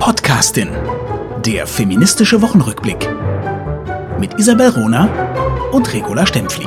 [0.00, 0.70] Podcastin.
[1.44, 3.06] Der feministische Wochenrückblick.
[4.18, 6.66] Mit Isabel Rona und Regula Stempfli.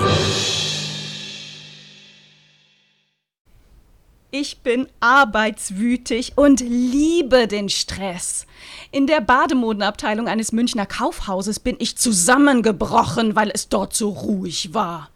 [4.30, 8.46] Ich bin arbeitswütig und liebe den Stress.
[8.92, 15.10] In der Bademodenabteilung eines Münchner Kaufhauses bin ich zusammengebrochen, weil es dort so ruhig war.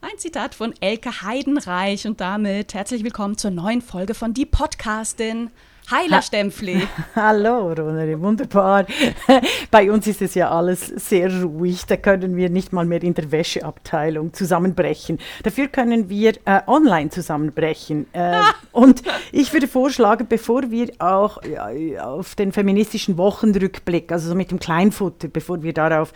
[0.00, 5.52] Ein Zitat von Elke Heidenreich und damit herzlich willkommen zur neuen Folge von Die Podcastin.
[5.88, 6.82] Heiler Stempfli.
[7.14, 8.86] Hallo, Ronere, wunderbar.
[9.70, 11.86] Bei uns ist es ja alles sehr ruhig.
[11.86, 15.18] Da können wir nicht mal mehr in der Wäscheabteilung zusammenbrechen.
[15.44, 18.12] Dafür können wir äh, online zusammenbrechen.
[18.14, 18.40] Äh,
[18.72, 24.50] und ich würde vorschlagen, bevor wir auch ja, auf den feministischen Wochenrückblick, also so mit
[24.50, 26.12] dem Kleinfutter, bevor wir darauf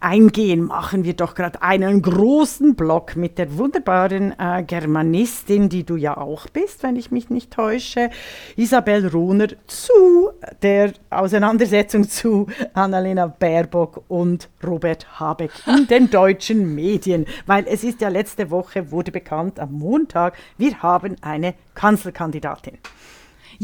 [0.00, 5.94] eingehen, machen wir doch gerade einen großen Block mit der wunderbaren äh, Germanistin, die du
[5.94, 8.10] ja auch bist, wenn ich mich nicht täusche,
[8.56, 10.30] Isabel Rohner, zu
[10.62, 17.26] der Auseinandersetzung zu Annalena Baerbock und Robert Habeck in den deutschen Medien.
[17.46, 22.78] Weil es ist ja letzte Woche, wurde bekannt, am Montag, wir haben eine Kanzlerkandidatin.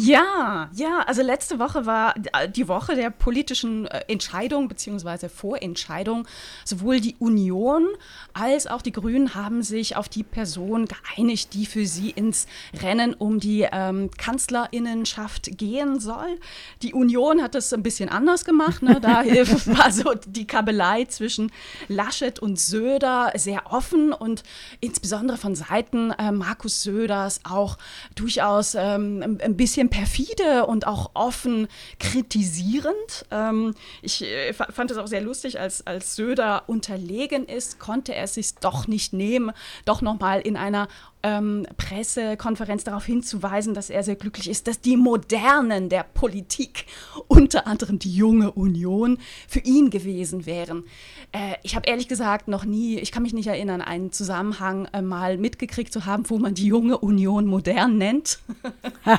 [0.00, 2.14] Ja, ja, also letzte Woche war
[2.54, 5.28] die Woche der politischen äh, Entscheidung bzw.
[5.28, 6.24] Vorentscheidung.
[6.64, 7.84] Sowohl die Union
[8.32, 12.46] als auch die Grünen haben sich auf die Person geeinigt, die für sie ins
[12.80, 16.38] Rennen um die ähm, Kanzlerinnenschaft gehen soll.
[16.82, 18.82] Die Union hat das ein bisschen anders gemacht.
[18.82, 19.00] Ne?
[19.00, 21.50] Da war so die Kabelei zwischen
[21.88, 24.44] Laschet und Söder sehr offen und
[24.78, 27.78] insbesondere von Seiten äh, Markus Söders auch
[28.14, 33.26] durchaus ähm, ein bisschen bisschen perfide und auch offen kritisierend.
[33.30, 38.24] Ähm, ich äh, fand es auch sehr lustig, als, als Söder unterlegen ist, konnte er
[38.24, 39.52] es sich doch nicht nehmen,
[39.84, 40.88] doch nochmal in einer
[41.22, 46.86] ähm, Pressekonferenz darauf hinzuweisen, dass er sehr glücklich ist, dass die Modernen der Politik,
[47.26, 50.84] unter anderem die junge Union, für ihn gewesen wären.
[51.32, 55.02] Äh, ich habe ehrlich gesagt noch nie, ich kann mich nicht erinnern, einen Zusammenhang äh,
[55.02, 58.38] mal mitgekriegt zu haben, wo man die junge Union modern nennt.
[59.04, 59.16] das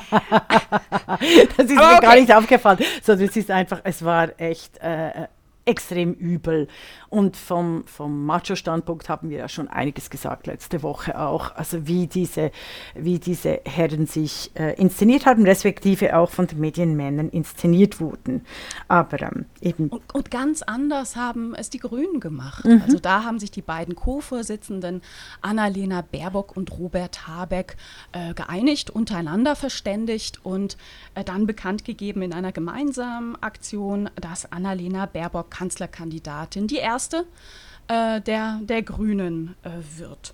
[1.66, 2.00] ist Aber mir okay.
[2.00, 5.26] gar nicht aufgefallen, sondern es ist einfach, es war echt äh,
[5.64, 6.68] extrem übel.
[7.10, 11.56] Und vom, vom Macho-Standpunkt haben wir ja schon einiges gesagt letzte Woche auch.
[11.56, 12.52] Also wie diese,
[12.94, 18.46] wie diese Herren sich äh, inszeniert haben, respektive auch von den Medienmännern inszeniert wurden.
[18.86, 19.88] Aber ähm, eben.
[19.88, 22.64] Und, und, ganz anders haben es die Grünen gemacht.
[22.64, 22.82] Mhm.
[22.84, 25.02] Also da haben sich die beiden Co-Vorsitzenden
[25.42, 27.76] Annalena Baerbock und Robert Habeck
[28.12, 30.76] äh, geeinigt, untereinander verständigt und
[31.16, 37.26] äh, dann bekannt gegeben in einer gemeinsamen Aktion, dass Annalena Baerbock Kanzlerkandidatin die erste erste
[37.88, 40.32] äh, der, der Grünen äh, wird.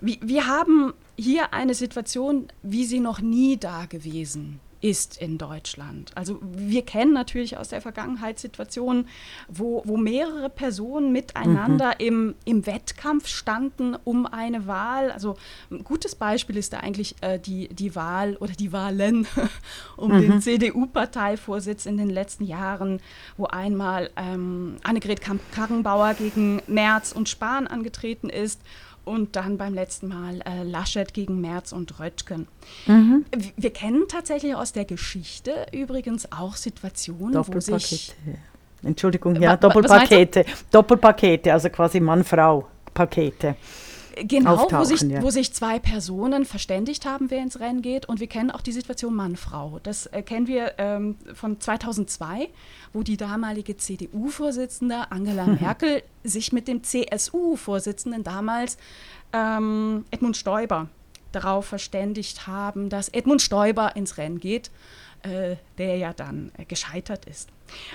[0.00, 6.12] Wir, wir haben hier eine Situation, wie sie noch nie da gewesen ist in Deutschland.
[6.14, 9.08] Also wir kennen natürlich aus der Vergangenheit Situationen,
[9.48, 12.06] wo, wo mehrere Personen miteinander mhm.
[12.06, 15.10] im, im Wettkampf standen um eine Wahl.
[15.10, 15.38] Also
[15.70, 19.26] ein gutes Beispiel ist da eigentlich äh, die, die Wahl oder die Wahlen
[19.96, 20.20] um mhm.
[20.20, 23.00] den CDU-Parteivorsitz in den letzten Jahren,
[23.38, 28.60] wo einmal ähm, Annegret Karrenbauer gegen Merz und Spahn angetreten ist
[29.04, 32.48] und dann beim letzten Mal äh, Laschet gegen Merz und Röttgen.
[32.86, 33.24] Mhm.
[33.56, 38.14] Wir kennen tatsächlich aus der Geschichte übrigens auch Situationen, wo sich...
[38.82, 40.44] Entschuldigung, ja, Doppelpakete.
[40.70, 43.56] Doppelpakete, also quasi Mann-Frau-Pakete.
[44.22, 45.22] Genau, wo sich, ja.
[45.22, 48.06] wo sich zwei Personen verständigt haben, wer ins Rennen geht.
[48.06, 49.80] Und wir kennen auch die Situation Mann-Frau.
[49.82, 52.48] Das äh, kennen wir ähm, von 2002,
[52.92, 58.76] wo die damalige CDU-Vorsitzende Angela Merkel sich mit dem CSU-Vorsitzenden damals
[59.32, 60.88] ähm, Edmund Stoiber
[61.32, 64.70] darauf verständigt haben, dass Edmund Stoiber ins Rennen geht,
[65.22, 67.48] äh, der ja dann äh, gescheitert ist.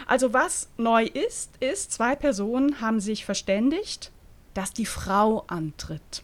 [0.07, 4.11] Also was neu ist, ist, zwei Personen haben sich verständigt,
[4.59, 6.21] dass die Frau antritt.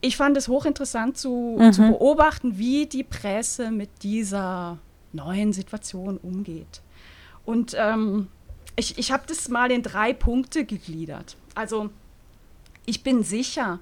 [0.00, 1.72] Ich fand es hochinteressant zu, mhm.
[1.74, 4.78] zu beobachten, wie die Presse mit dieser
[5.12, 6.80] neuen Situation umgeht.
[7.44, 8.28] Und ähm,
[8.76, 11.36] ich, ich habe das mal in drei Punkte gegliedert.
[11.54, 11.90] Also
[12.86, 13.78] ich bin sicher,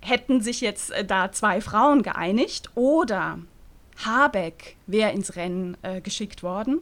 [0.00, 3.38] hätten sich jetzt äh, da zwei Frauen geeinigt oder
[4.04, 6.80] Habeck wäre ins Rennen äh, geschickt worden,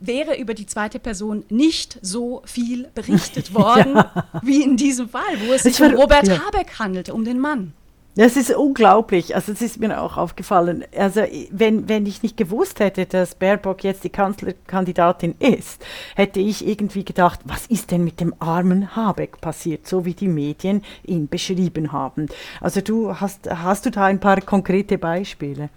[0.00, 4.24] wäre über die zweite Person nicht so viel berichtet worden ja.
[4.42, 6.40] wie in diesem Fall, wo es sich um Robert ja.
[6.46, 7.72] Habeck handelte, um den Mann.
[8.16, 9.36] Das ist unglaublich.
[9.36, 10.84] Also es ist mir auch aufgefallen.
[10.96, 15.84] Also wenn, wenn ich nicht gewusst hätte, dass Baerbock jetzt die Kanzlerkandidatin ist,
[16.16, 20.28] hätte ich irgendwie gedacht, was ist denn mit dem armen Habeck passiert, so wie die
[20.28, 22.26] Medien ihn beschrieben haben.
[22.60, 25.70] Also du hast, hast du da ein paar konkrete Beispiele?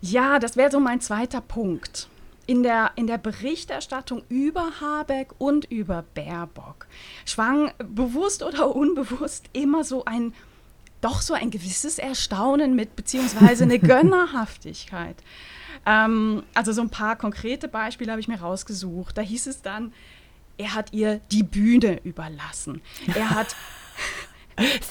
[0.00, 2.08] Ja, das wäre so mein zweiter Punkt.
[2.46, 6.86] In der, in der Berichterstattung über Habeck und über Baerbock
[7.24, 10.34] schwang bewusst oder unbewusst immer so ein
[11.02, 15.16] doch so ein gewisses Erstaunen mit, beziehungsweise eine Gönnerhaftigkeit.
[15.84, 19.18] Ähm, also so ein paar konkrete Beispiele habe ich mir rausgesucht.
[19.18, 19.92] Da hieß es dann,
[20.58, 22.80] er hat ihr die Bühne überlassen.
[23.14, 23.56] Er hat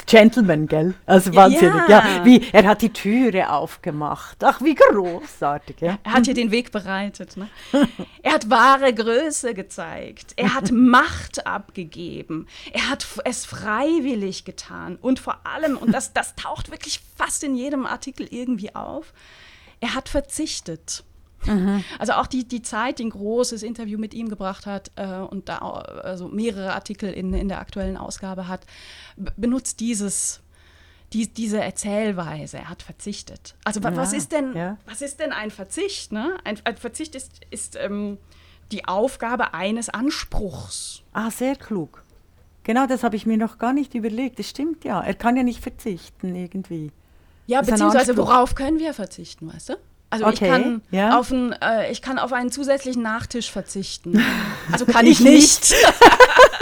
[0.06, 0.94] Gentleman, gell?
[1.06, 1.88] Also wahnsinnig.
[1.88, 2.06] Ja.
[2.18, 2.26] ja.
[2.26, 4.44] wie, er hat die Türe aufgemacht.
[4.44, 5.82] Ach, wie großartig.
[5.82, 6.00] Ja.
[6.04, 7.38] Er hat hier den Weg bereitet.
[7.38, 7.50] Ne?
[8.24, 10.34] Er hat wahre Größe gezeigt.
[10.36, 12.48] Er hat Macht abgegeben.
[12.72, 14.98] Er hat es freiwillig getan.
[15.02, 19.14] Und vor allem, und das, das taucht wirklich fast in jedem Artikel irgendwie auf,
[19.80, 21.04] er hat verzichtet.
[21.46, 21.84] Mhm.
[22.00, 25.50] Also auch die, die Zeit, die ein großes Interview mit ihm gebracht hat äh, und
[25.50, 28.66] da also mehrere Artikel in, in der aktuellen Ausgabe hat,
[29.16, 30.42] benutzt dieses
[31.14, 33.56] die, diese Erzählweise, er hat verzichtet.
[33.66, 34.78] Also ja, was, ist denn, ja.
[34.86, 36.12] was ist denn ein Verzicht?
[36.14, 36.38] Ne?
[36.46, 38.18] Ein, ein Verzicht ist, ist ähm,
[38.72, 41.04] die Aufgabe eines Anspruchs.
[41.12, 42.04] Ah, sehr klug.
[42.64, 44.40] Genau, das habe ich mir noch gar nicht überlegt.
[44.40, 45.02] Das stimmt ja.
[45.02, 46.92] Er kann ja nicht verzichten irgendwie.
[47.48, 49.74] Ja, beziehungsweise worauf können wir verzichten, weißt du?
[50.12, 51.18] Also okay, ich, kann ja.
[51.18, 54.22] auf ein, äh, ich kann auf einen zusätzlichen Nachtisch verzichten.
[54.72, 55.76] Also kann ich, ich nicht.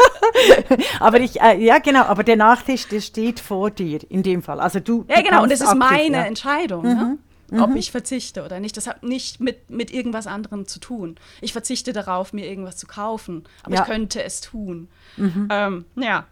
[1.00, 4.60] aber ich, äh, ja genau, aber der Nachtisch, der steht vor dir in dem Fall.
[4.60, 5.06] Also du.
[5.07, 6.24] Ja genau, und es ist meine ja.
[6.24, 7.18] Entscheidung, mhm.
[7.51, 7.62] ne?
[7.62, 7.75] ob mhm.
[7.75, 8.78] ich verzichte oder nicht.
[8.78, 11.16] Das hat nicht mit, mit irgendwas anderem zu tun.
[11.42, 13.81] Ich verzichte darauf, mir irgendwas zu kaufen, aber ja.
[13.81, 14.88] ich könnte es tun.
[15.18, 15.48] Mhm.
[15.52, 16.25] Ähm, ja,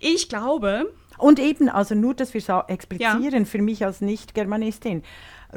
[0.00, 0.92] ich glaube.
[1.18, 5.02] Und eben, also nur, dass wir es explizieren, für mich als Nicht-Germanistin.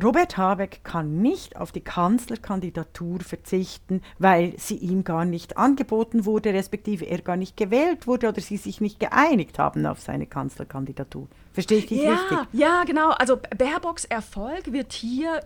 [0.01, 6.53] Robert Habeck kann nicht auf die Kanzlerkandidatur verzichten, weil sie ihm gar nicht angeboten wurde,
[6.53, 11.27] respektive er gar nicht gewählt wurde oder sie sich nicht geeinigt haben auf seine Kanzlerkandidatur.
[11.53, 12.37] Verstehe ich dich ja, richtig?
[12.53, 13.09] Ja, genau.
[13.11, 15.41] Also Baerbocks Erfolg wird hier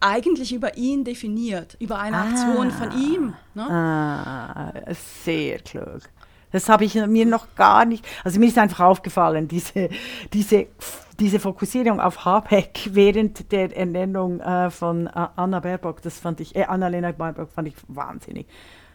[0.00, 3.34] eigentlich über ihn definiert, über eine ah, Aktion von ihm.
[3.54, 3.70] Ne?
[3.70, 4.72] Ah,
[5.24, 6.02] sehr klug.
[6.52, 9.88] Das habe ich mir noch gar nicht, also mir ist einfach aufgefallen, diese,
[10.32, 10.68] diese
[11.18, 16.56] diese Fokussierung auf Habeck während der Ernennung äh, von äh, Anna Baerbock, das fand ich,
[16.56, 18.46] äh, Annalena Baerbock fand ich wahnsinnig.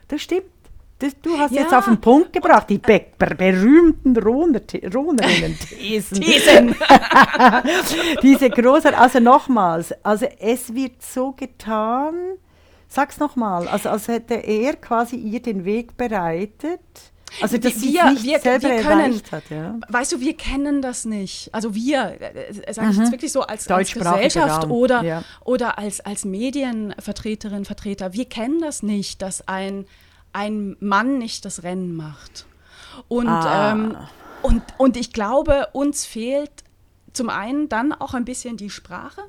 [0.08, 0.46] Das stimmt.
[1.00, 1.64] Das, du hast ja.
[1.64, 6.18] jetzt auf den Punkt gebracht, die be ber berühmten Rohnerinnen-Thesen.
[6.22, 6.76] Thesen.
[8.22, 12.14] Diese große, also nochmals, also es wird so getan,
[12.88, 17.11] sag's nochmal, also als hätte er quasi ihr den Weg bereitet
[17.42, 19.80] also dass wir, nicht wir, selber wir können, hat, ja?
[19.88, 21.54] Weißt du, wir kennen das nicht.
[21.54, 23.04] Also wir, äh, sage ich mhm.
[23.04, 24.72] jetzt wirklich so als, als Gesellschaft Raum.
[24.72, 25.24] oder, ja.
[25.46, 29.86] oder als, als Medienvertreterin, Vertreter, wir kennen das nicht, dass ein,
[30.34, 32.46] ein Mann nicht das Rennen macht.
[33.08, 33.72] Und, ah.
[33.72, 33.98] ähm,
[34.42, 36.52] und, und ich glaube, uns fehlt
[37.14, 39.22] zum einen dann auch ein bisschen die Sprache,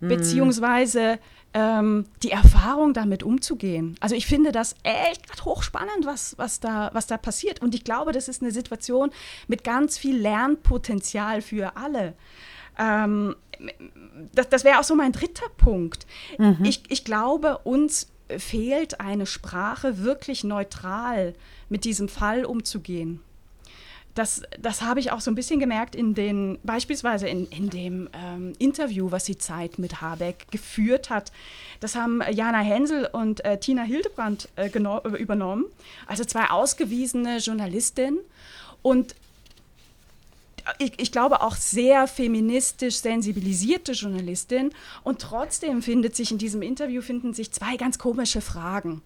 [0.00, 0.08] mhm.
[0.08, 1.18] beziehungsweise
[1.54, 3.96] ähm, die Erfahrung, damit umzugehen.
[4.00, 7.62] Also ich finde das echt hochspannend, was, was, da, was da passiert.
[7.62, 9.10] Und ich glaube, das ist eine Situation
[9.46, 12.14] mit ganz viel Lernpotenzial für alle.
[12.76, 13.36] Ähm,
[14.34, 16.06] das das wäre auch so mein dritter Punkt.
[16.38, 16.58] Mhm.
[16.64, 21.34] Ich, ich glaube, uns fehlt eine Sprache, wirklich neutral
[21.68, 23.20] mit diesem Fall umzugehen
[24.14, 28.08] das, das habe ich auch so ein bisschen gemerkt in den, beispielsweise in, in dem
[28.12, 31.32] ähm, Interview, was die Zeit mit Habeck geführt hat.
[31.80, 35.64] Das haben Jana Hensel und äh, Tina Hildebrand äh, übernommen,
[36.06, 38.20] also zwei ausgewiesene Journalistinnen.
[38.82, 39.16] Und
[40.78, 44.70] ich, ich, glaube auch sehr feministisch sensibilisierte Journalistin.
[45.02, 49.02] Und trotzdem findet sich in diesem Interview finden sich zwei ganz komische Fragen.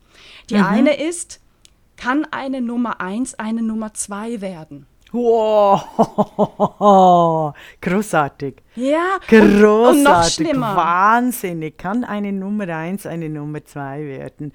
[0.51, 0.65] Die mhm.
[0.65, 1.41] eine ist,
[1.97, 4.87] kann eine Nummer eins eine Nummer zwei werden?
[5.13, 5.81] Wow,
[7.81, 8.63] großartig.
[8.75, 9.99] Ja, großartig.
[9.99, 10.77] Und, noch schlimmer.
[10.77, 11.79] Wahnsinnig.
[11.79, 14.53] Kann eine Nummer eins eine Nummer zwei werden?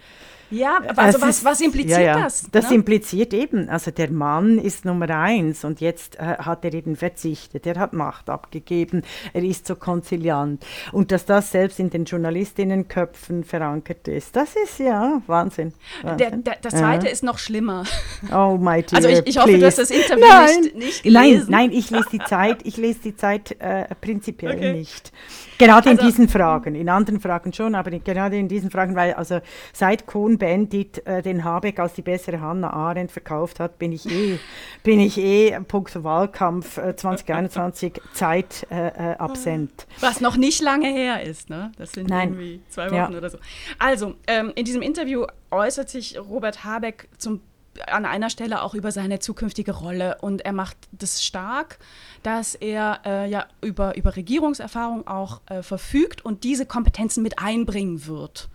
[0.53, 2.23] Ja, also was, ist, was impliziert ja, ja.
[2.23, 2.47] das?
[2.51, 2.75] Das ne?
[2.75, 7.65] impliziert eben, also der Mann ist Nummer eins und jetzt äh, hat er eben verzichtet,
[7.65, 9.01] er hat Macht abgegeben,
[9.33, 10.63] er ist so konziliant.
[10.91, 15.73] Und dass das selbst in den Journalistinnenköpfen verankert ist, das ist ja Wahnsinn.
[16.03, 16.17] Wahnsinn.
[16.17, 17.11] Der, der, das zweite ja.
[17.11, 17.85] ist noch schlimmer.
[18.31, 21.47] Oh my dear, Also ich, ich hoffe, du hast das Interview nein, nicht, nicht gelesen.
[21.49, 24.73] Nein, nein, ich lese die Zeit, ich lese die Zeit äh, prinzipiell okay.
[24.73, 25.11] nicht.
[25.57, 29.13] Gerade also, in diesen Fragen, in anderen Fragen schon, aber gerade in diesen Fragen, weil
[29.13, 29.39] also
[29.71, 34.39] seit Cohn-Bendit äh, den Habeck als die bessere Hannah Arendt verkauft hat, bin ich eh,
[34.83, 39.87] bin ich eh punkto Wahlkampf äh, 2021 Zeit äh, äh, absent.
[39.99, 41.71] Was noch nicht lange her ist, ne?
[41.77, 42.29] Das sind Nein.
[42.29, 43.17] irgendwie zwei Wochen ja.
[43.17, 43.37] oder so.
[43.79, 47.41] Also, ähm, in diesem Interview äußert sich Robert Habeck zum
[47.87, 51.79] an einer Stelle auch über seine zukünftige Rolle und er macht das stark,
[52.21, 58.05] dass er äh, ja über, über Regierungserfahrung auch äh, verfügt und diese Kompetenzen mit einbringen
[58.05, 58.49] wird.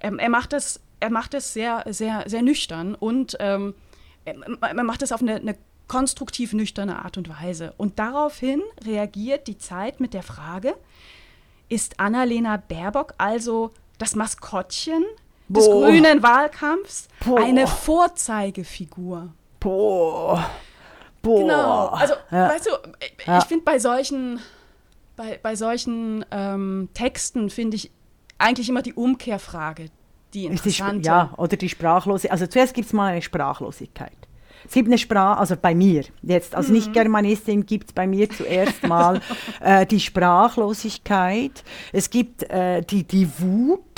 [0.00, 3.74] Ähm, er macht das, er macht das sehr, sehr, sehr nüchtern und ähm,
[4.24, 7.74] er, macht das auf eine, eine konstruktiv nüchterne Art und Weise.
[7.76, 10.74] Und daraufhin reagiert die Zeit mit der Frage,
[11.68, 15.04] ist Annalena Baerbock also das Maskottchen
[15.48, 15.86] des Boah.
[15.86, 17.40] grünen Wahlkampfs Boah.
[17.40, 19.32] eine Vorzeigefigur.
[19.60, 20.50] Boah.
[21.22, 21.40] Boah.
[21.40, 21.86] Genau.
[21.88, 22.48] Also, ja.
[22.50, 22.70] weißt du,
[23.00, 23.40] ich, ja.
[23.40, 24.40] finde bei solchen,
[25.16, 27.90] bei, bei solchen ähm, Texten finde ich
[28.38, 29.86] eigentlich immer die Umkehrfrage,
[30.34, 31.00] die interessante.
[31.00, 32.32] Die, ja, oder die Sprachlosigkeit.
[32.32, 34.12] Also zuerst gibt es mal eine Sprachlosigkeit.
[34.66, 36.74] Es gibt eine Sprache, also bei mir jetzt, als mhm.
[36.74, 39.20] Nicht-Germanistin gibt es bei mir zuerst mal
[39.60, 41.64] äh, die Sprachlosigkeit.
[41.92, 43.93] Es gibt äh, die, die Wut,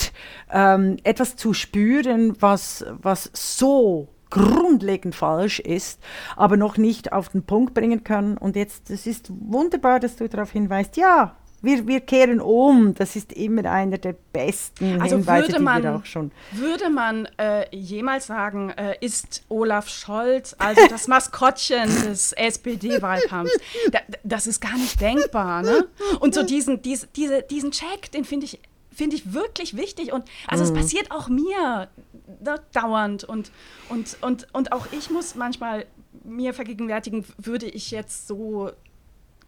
[0.52, 6.00] ähm, etwas zu spüren, was, was so grundlegend falsch ist,
[6.36, 8.36] aber noch nicht auf den Punkt bringen können.
[8.36, 12.94] Und jetzt, es ist wunderbar, dass du darauf hinweist, ja, wir, wir kehren um.
[12.94, 16.30] Das ist immer einer der besten also Hinweise, würde man, die wir auch schon.
[16.52, 23.58] Würde man äh, jemals sagen, äh, ist Olaf Scholz, also das Maskottchen des SPD-Wahlkampfs,
[23.90, 25.62] da, das ist gar nicht denkbar.
[25.62, 25.86] Ne?
[26.20, 28.60] Und so diesen, dies, diese, diesen Check, den finde ich
[28.96, 30.70] finde ich wirklich wichtig und also mhm.
[30.70, 31.88] es passiert auch mir
[32.40, 33.52] ne, dauernd und,
[33.88, 35.86] und, und, und auch ich muss manchmal
[36.24, 38.70] mir vergegenwärtigen, würde ich jetzt so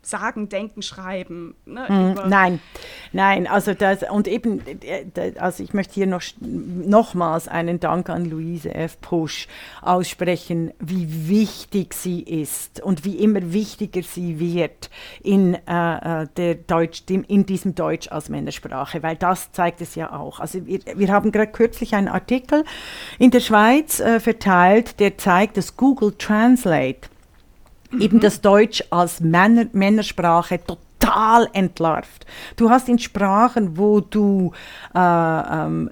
[0.03, 1.55] sagen, denken, schreiben.
[1.67, 2.61] Ne, mm, nein,
[3.13, 8.25] nein, also das und eben, äh, also ich möchte hier noch nochmals einen Dank an
[8.25, 9.01] Luise F.
[9.01, 9.49] Pusch
[9.83, 14.91] aussprechen, wie wichtig sie ist und wie immer wichtiger sie wird
[15.23, 20.13] in, äh, äh der Deutsch, in diesem Deutsch als Männersprache, weil das zeigt es ja
[20.13, 20.41] auch.
[20.41, 22.65] Also wir, wir haben gerade kürzlich einen Artikel
[23.19, 27.09] in der Schweiz äh, verteilt, der zeigt, dass Google Translate
[27.91, 28.01] mhm.
[28.01, 32.27] eben das Deutsch als Männer, Männersprache total entlarvt.
[32.57, 34.53] Du hast in Sprachen, wo du
[34.95, 35.91] äh, ähm,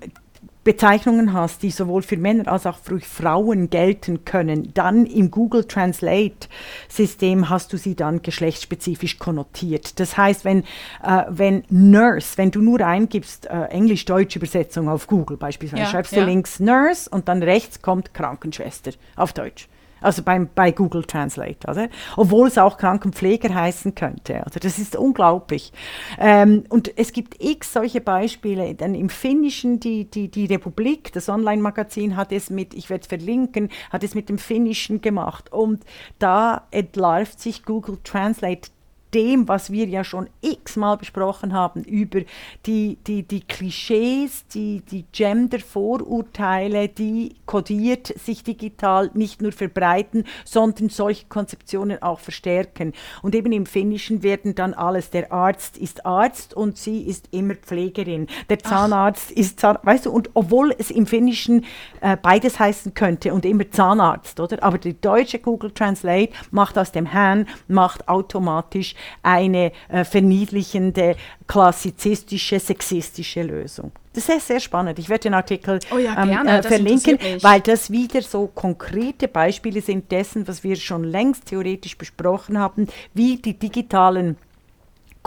[0.67, 5.65] Bezeichnungen hast, die sowohl für Männer als auch für Frauen gelten können, dann im Google
[5.65, 6.49] Translate
[6.89, 10.01] System hast du sie dann geschlechtsspezifisch konnotiert.
[10.01, 10.65] Das heißt, wenn,
[11.05, 16.13] äh, wenn Nurse, wenn du nur eingibst äh, Englisch-Deutsch Übersetzung auf Google beispielsweise, ja, schreibst
[16.13, 16.25] du ja.
[16.25, 19.69] links Nurse und dann rechts kommt Krankenschwester auf Deutsch.
[20.01, 21.89] Also beim, bei Google Translate, oder?
[22.17, 24.45] Obwohl es auch Krankenpfleger heißen könnte.
[24.45, 25.73] Also das ist unglaublich.
[26.19, 28.75] Ähm, und es gibt x solche Beispiele.
[28.75, 33.09] Dann im Finnischen, die, die, die Republik, das Online-Magazin hat es mit, ich werde es
[33.09, 35.53] verlinken, hat es mit dem Finnischen gemacht.
[35.53, 35.85] Und
[36.19, 38.71] da entlarvt sich Google Translate
[39.15, 42.21] dem, was wir ja schon x-mal besprochen haben, über
[42.67, 50.89] die, die, die Klischees, die, die Gender-Vorurteile, die kodiert sich digital nicht nur verbreiten, sondern
[50.89, 52.93] solche Konzeptionen auch verstärken.
[53.23, 57.55] Und eben im Finnischen werden dann alles, der Arzt ist Arzt und sie ist immer
[57.55, 59.37] Pflegerin, der Zahnarzt Ach.
[59.39, 61.65] ist Zahnarzt, weißt du, und obwohl es im Finnischen
[62.01, 64.63] äh, beides heißen könnte und immer Zahnarzt, oder?
[64.63, 72.59] Aber die deutsche Google Translate macht aus dem Herrn, macht automatisch eine äh, verniedlichende, klassizistische,
[72.61, 73.93] sexistische Lösung.
[74.13, 74.99] Das ist sehr spannend.
[74.99, 79.83] Ich werde den Artikel oh ja, ähm, äh, verlinken, weil das wieder so konkrete Beispiele
[79.83, 84.39] sind dessen, was wir schon längst theoretisch besprochen haben, wie die digitalen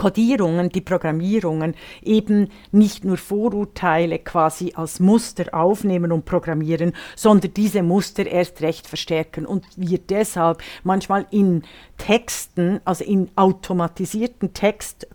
[0.00, 7.82] Kodierungen, die Programmierungen eben nicht nur Vorurteile quasi als Muster aufnehmen und programmieren, sondern diese
[7.82, 11.64] Muster erst recht verstärken und wir deshalb manchmal in
[11.98, 14.54] Texten, also in automatisierten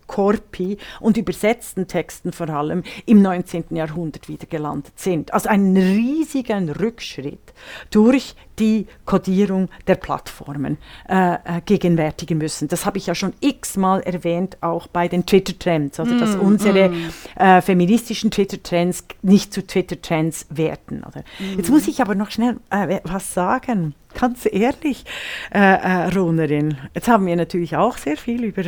[0.06, 3.64] Textkorpi und übersetzten Texten vor allem im 19.
[3.70, 5.32] Jahrhundert wieder gelandet sind.
[5.34, 7.52] Also einen riesigen Rückschritt
[7.90, 12.68] durch die Kodierung der Plattformen äh, äh, gegenwärtigen müssen.
[12.68, 16.88] Das habe ich ja schon x-mal erwähnt, auch bei den Twitter-Trends, also dass mm, unsere
[16.88, 17.10] mm.
[17.36, 21.04] Äh, feministischen Twitter-Trends nicht zu Twitter-Trends werden.
[21.38, 21.58] Mm.
[21.58, 23.94] Jetzt muss ich aber noch schnell äh, was sagen.
[24.18, 25.04] Ganz ehrlich,
[25.52, 28.62] äh, äh, Ronerin, jetzt haben wir natürlich auch sehr viel über,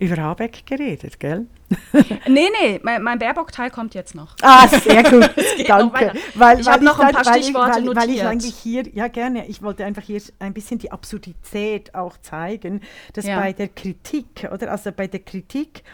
[0.00, 1.46] über Habeck geredet, gell?
[2.26, 4.34] nee, nee, mein, mein Baerbock-Teil kommt jetzt noch.
[4.42, 5.30] Ah, sehr gut.
[5.68, 6.12] Danke.
[6.34, 9.06] Weil, Ich weil hab noch ein paar weil, Stichworte weil, weil ich eigentlich hier, ja
[9.08, 12.80] gerne, ich wollte einfach hier ein bisschen die Absurdität auch zeigen,
[13.12, 13.38] dass Ja.
[13.38, 15.84] bei der Kritik, oder also bei der Kritik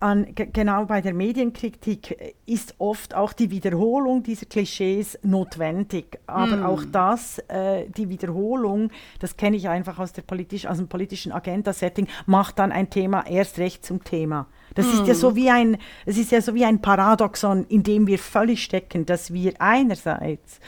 [0.00, 6.18] an, ge- genau bei der Medienkritik äh, ist oft auch die Wiederholung dieser Klischees notwendig.
[6.26, 6.62] Aber Hm.
[6.64, 11.32] auch das, äh, die Wiederholung, das kenne ich einfach aus, der politisch, aus dem politischen
[11.32, 14.46] Agenda-Setting, macht dann ein Thema erst recht zum Thema.
[14.74, 15.14] Das ist ja Hm.
[15.14, 19.04] so wie ein, es ist ja so wie ein Paradoxon, in dem wir völlig stecken,
[19.06, 20.60] dass wir einerseits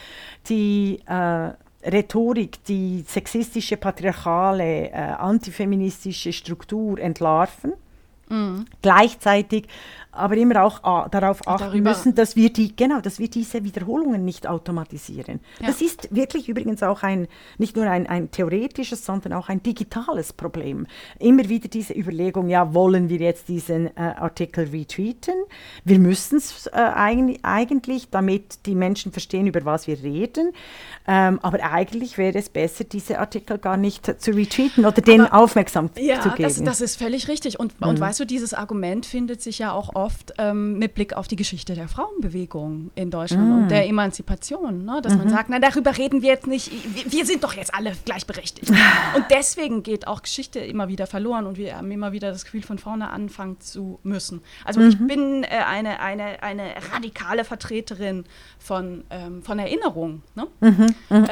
[0.48, 1.52] die äh,
[1.88, 7.72] Rhetorik, die sexistische, patriarchale, äh, antifeministische Struktur entlarven,
[8.82, 9.66] gleichzeitig
[10.20, 13.64] aber immer auch ah, darauf achten darüber- müssen, dass wir die genau, dass wir diese
[13.64, 15.40] Wiederholungen nicht automatisieren.
[15.60, 15.68] Ja.
[15.68, 17.26] Das ist wirklich übrigens auch ein
[17.58, 20.86] nicht nur ein, ein theoretisches, sondern auch ein digitales Problem.
[21.18, 25.34] Immer wieder diese Überlegung, ja, wollen wir jetzt diesen äh, Artikel retweeten?
[25.84, 30.52] Wir müssen es äh, eigentlich, eigentlich, damit die Menschen verstehen, über was wir reden.
[31.06, 35.90] Ähm, aber eigentlich wäre es besser, diese Artikel gar nicht zu retweeten oder denen aufmerksam
[35.98, 36.42] Ja, zu geben.
[36.42, 37.58] das, das ist völlig richtig.
[37.58, 41.28] Und, und weißt du, dieses Argument findet sich ja auch oft ähm, mit Blick auf
[41.28, 44.84] die Geschichte der Frauenbewegung in Deutschland und der Emanzipation.
[44.84, 45.00] Ne?
[45.02, 47.92] Dass man sagt, na, darüber reden wir jetzt nicht, wir, wir sind doch jetzt alle
[48.04, 48.70] gleichberechtigt.
[49.16, 52.62] und deswegen geht auch Geschichte immer wieder verloren und wir haben immer wieder das Gefühl,
[52.62, 54.42] von vorne anfangen zu müssen.
[54.64, 58.24] Also ich bin äh, eine, eine, eine radikale Vertreterin
[58.58, 60.22] von, ähm, von Erinnerung.
[60.34, 60.46] Ne?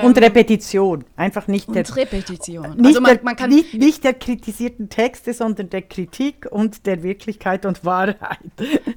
[0.03, 2.77] und Repetition, einfach nicht der Und Repetition.
[2.77, 7.03] Nicht, also man, man kann nicht, nicht der kritisierten Texte, sondern der Kritik und der
[7.03, 8.39] Wirklichkeit und Wahrheit.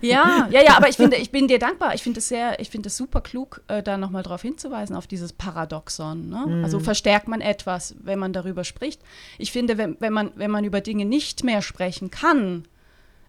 [0.02, 1.94] Ja, ja, ja, aber ich finde, ich bin dir dankbar.
[1.94, 5.08] Ich finde es sehr, ich finde es super klug, äh, da nochmal darauf hinzuweisen, auf
[5.08, 6.30] dieses Paradoxon.
[6.30, 6.62] Ne?
[6.64, 9.02] Also verstärkt man etwas, wenn man darüber spricht.
[9.38, 12.64] Ich finde, wenn, wenn, man, wenn man über Dinge nicht mehr sprechen kann,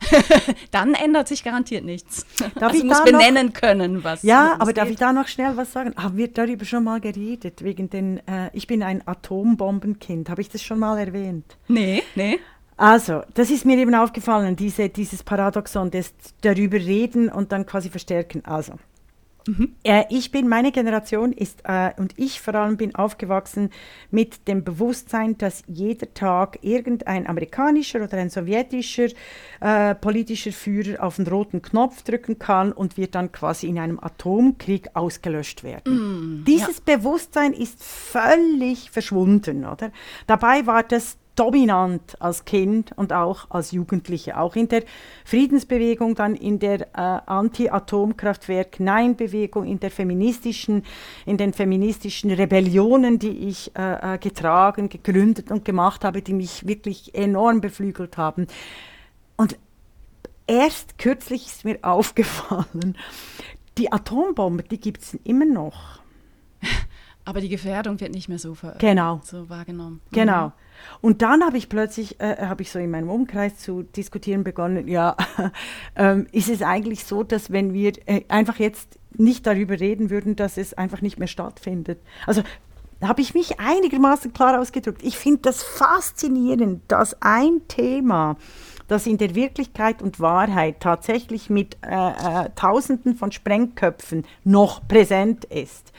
[0.72, 2.26] dann ändert sich garantiert nichts.
[2.56, 4.94] Darf also ich muss da noch- benennen können, was Ja, aber darf geht.
[4.94, 5.94] ich da noch schnell was sagen?
[5.96, 7.62] Haben wir darüber schon mal geredet?
[7.62, 10.28] Wegen den, äh, ich bin ein Atombombenkind.
[10.28, 11.56] Habe ich das schon mal erwähnt?
[11.68, 12.40] Nee, nee.
[12.82, 17.90] Also, das ist mir eben aufgefallen, diese, dieses Paradoxon des darüber reden und dann quasi
[17.90, 18.44] verstärken.
[18.44, 18.72] Also,
[19.84, 23.70] äh, ich bin, meine Generation ist, äh, und ich vor allem bin aufgewachsen
[24.10, 29.10] mit dem Bewusstsein, dass jeder Tag irgendein amerikanischer oder ein sowjetischer
[29.60, 34.00] äh, politischer Führer auf den roten Knopf drücken kann und wir dann quasi in einem
[34.00, 36.44] Atomkrieg ausgelöscht werden.
[36.48, 39.92] Dieses Bewusstsein ist völlig verschwunden, oder?
[40.26, 44.84] Dabei war das dominant als Kind und auch als Jugendliche, auch in der
[45.24, 50.84] Friedensbewegung, dann in der äh, Anti-Atomkraftwerk-Nein-Bewegung, in der feministischen,
[51.24, 56.66] in den feministischen Rebellionen, die ich äh, äh, getragen, gegründet und gemacht habe, die mich
[56.66, 58.46] wirklich enorm beflügelt haben.
[59.36, 59.56] Und
[60.46, 62.98] erst kürzlich ist mir aufgefallen,
[63.78, 66.02] die Atombombe, die gibt es immer noch.
[67.24, 69.20] Aber die Gefährdung wird nicht mehr so, Genau.
[69.22, 70.00] so wahrgenommen.
[70.10, 70.52] Genau.
[71.00, 74.88] Und dann habe ich plötzlich, äh, habe ich so in meinem Umkreis zu diskutieren begonnen,
[74.88, 75.16] ja,
[75.96, 80.34] ähm, ist es eigentlich so, dass wenn wir äh, einfach jetzt nicht darüber reden würden,
[80.36, 82.00] dass es einfach nicht mehr stattfindet.
[82.26, 82.42] Also
[83.02, 85.02] habe ich mich einigermaßen klar ausgedrückt.
[85.02, 88.36] Ich finde das faszinierend, dass ein Thema,
[88.92, 95.44] das in der Wirklichkeit und Wahrheit tatsächlich mit äh, äh, Tausenden von Sprengköpfen noch präsent
[95.46, 95.92] ist.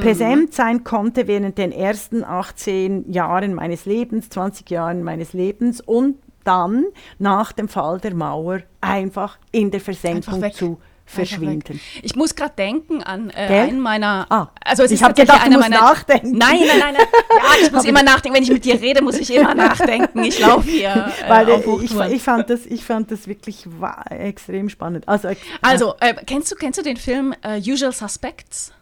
[0.00, 6.16] Präsent sein konnte während den ersten 18 Jahren meines Lebens, 20 Jahren meines Lebens und
[6.44, 6.84] dann
[7.18, 10.78] nach dem Fall der Mauer einfach in der Versenkung zu.
[11.06, 11.80] Verschwinden.
[12.02, 13.58] Ich muss gerade denken an äh, Gell?
[13.68, 14.26] einen meiner.
[14.30, 15.82] Ah, also es ich ist hab tatsächlich gedacht, du einer musst meiner.
[15.82, 16.38] nachdenken.
[16.38, 17.06] Nein, nein, nein, nein.
[17.30, 18.36] Ja, ich muss immer nachdenken.
[18.36, 20.24] Wenn ich mit dir rede, muss ich immer nachdenken.
[20.24, 23.66] Ich laufe hier äh, Weil auf äh, ich, ich, fand das, ich fand das wirklich
[24.10, 25.08] extrem spannend.
[25.08, 28.72] Also, äh, Also, äh, kennst, du, kennst du den Film äh, Usual Suspects?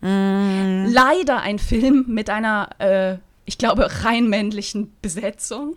[0.00, 0.86] Mm.
[0.88, 5.76] Leider ein Film mit einer, äh, ich glaube, rein männlichen Besetzung.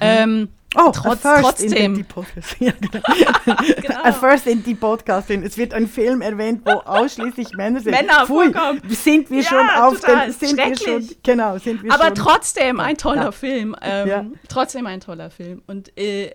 [0.00, 1.96] Ähm, Oh, Trotz- a first in trotzdem.
[1.96, 2.56] the Podcast.
[2.60, 4.02] Ja, genau.
[4.04, 5.42] A first in the Podcasting.
[5.52, 7.92] Es wird ein Film erwähnt, wo ausschließlich Männer sind.
[7.92, 8.52] Männer Pfui,
[8.88, 10.26] sind wir Ja, schon auf total.
[10.26, 12.14] den, sind wir schon, genau, sind wir Aber schon.
[12.14, 13.32] trotzdem ein toller Ja.
[13.32, 13.76] Film.
[13.82, 14.24] Ähm, Ja.
[14.48, 15.62] Trotzdem ein toller Film.
[15.66, 16.30] Und äh,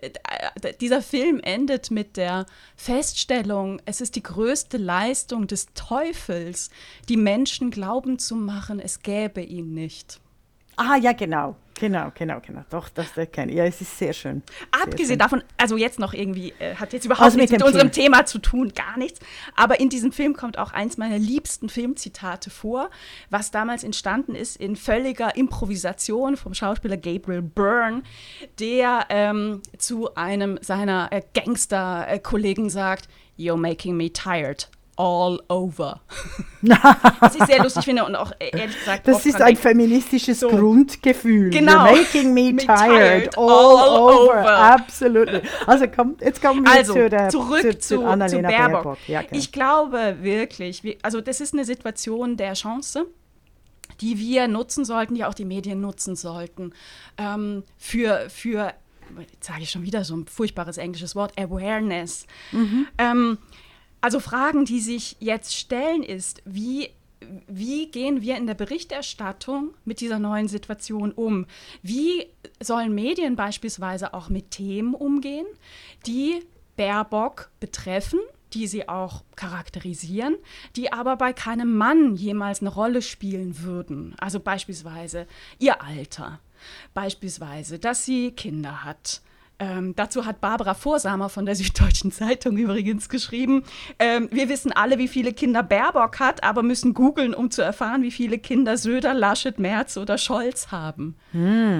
[0.81, 2.45] dieser Film endet mit der
[2.75, 6.69] Feststellung, es ist die größte Leistung des Teufels,
[7.09, 10.19] die Menschen glauben zu machen, es gäbe ihn nicht.
[10.75, 11.55] Ah, ja, genau.
[11.79, 12.63] Genau, genau, genau.
[12.69, 13.57] Doch, das kenne ich.
[13.57, 14.41] Ja, es ist sehr schön.
[14.71, 17.61] Abgesehen sehr davon, also jetzt noch irgendwie, äh, hat jetzt überhaupt Also mit nichts mit,
[17.61, 18.05] dem unserem Film.
[18.05, 19.19] Thema zu tun, gar nichts.
[19.55, 22.89] Aber in diesem Film kommt auch eins meiner liebsten Filmzitate vor,
[23.29, 28.01] was damals entstanden ist in völliger Improvisation vom Schauspieler Gabriel Byrne,
[28.59, 34.67] der ähm, zu einem seiner äh, Gangster-Kollegen sagt, You're making me tired.
[34.97, 36.01] All over.
[37.19, 39.07] Was ich sehr lustig finde und auch äh, ehrlich gesagt.
[39.07, 40.49] Das ist ein feministisches So.
[40.49, 41.51] Grundgefühl.
[41.51, 41.85] Genau.
[41.85, 44.39] You're making me, Me tired, tired all, all over.
[44.39, 44.47] over.
[44.57, 45.41] Absolutely.
[45.67, 48.83] Also komm, jetzt kommen wir Also, zu der zurück zu, zu, zu, zu, Annalena Baerbock.
[48.83, 48.97] Baerbock.
[49.07, 49.37] Ja, genau.
[49.37, 53.05] Ich glaube wirklich, wir, also das ist eine Situation der Chance,
[54.01, 56.73] die wir nutzen sollten, die auch die Medien nutzen sollten,
[57.19, 58.73] ähm, für, für,
[59.31, 62.25] jetzt sage ich schon wieder so ein furchtbares englisches Wort, Awareness.
[62.97, 63.37] Ähm,
[64.01, 66.89] also Fragen, die sich jetzt stellen, ist, wie,
[67.47, 71.45] wie gehen wir in der Berichterstattung mit dieser neuen Situation um?
[71.81, 72.27] Wie
[72.59, 75.47] sollen Medien beispielsweise auch mit Themen umgehen,
[76.05, 76.43] die
[76.75, 78.19] Baerbock betreffen,
[78.53, 80.35] die sie auch charakterisieren,
[80.75, 84.15] die aber bei keinem Mann jemals eine Rolle spielen würden?
[84.19, 85.27] Also beispielsweise
[85.59, 86.39] ihr Alter,
[86.93, 89.21] beispielsweise, dass sie Kinder hat.
[89.59, 93.63] Ähm, dazu hat Barbara Vorsamer von der Süddeutschen Zeitung übrigens geschrieben,
[93.97, 98.03] ähm, wir wissen alle, wie viele Kinder Baerbock hat, aber müssen googeln, um zu erfahren,
[98.03, 101.15] wie viele Kinder Söder, Laschet, Merz oder Scholz haben.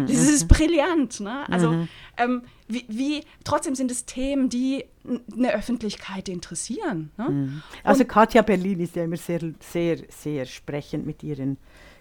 [0.08, 1.20] Das ist brillant.
[1.20, 1.48] Ne?
[1.50, 1.88] Also
[2.18, 4.86] ähm, wie, wie, trotzdem sind es Themen, die
[5.32, 7.12] eine Öffentlichkeit interessieren.
[7.18, 7.62] Ne?
[7.84, 11.58] Also Katja Berlin ist ja immer sehr, sehr, sehr sprechend mit ihren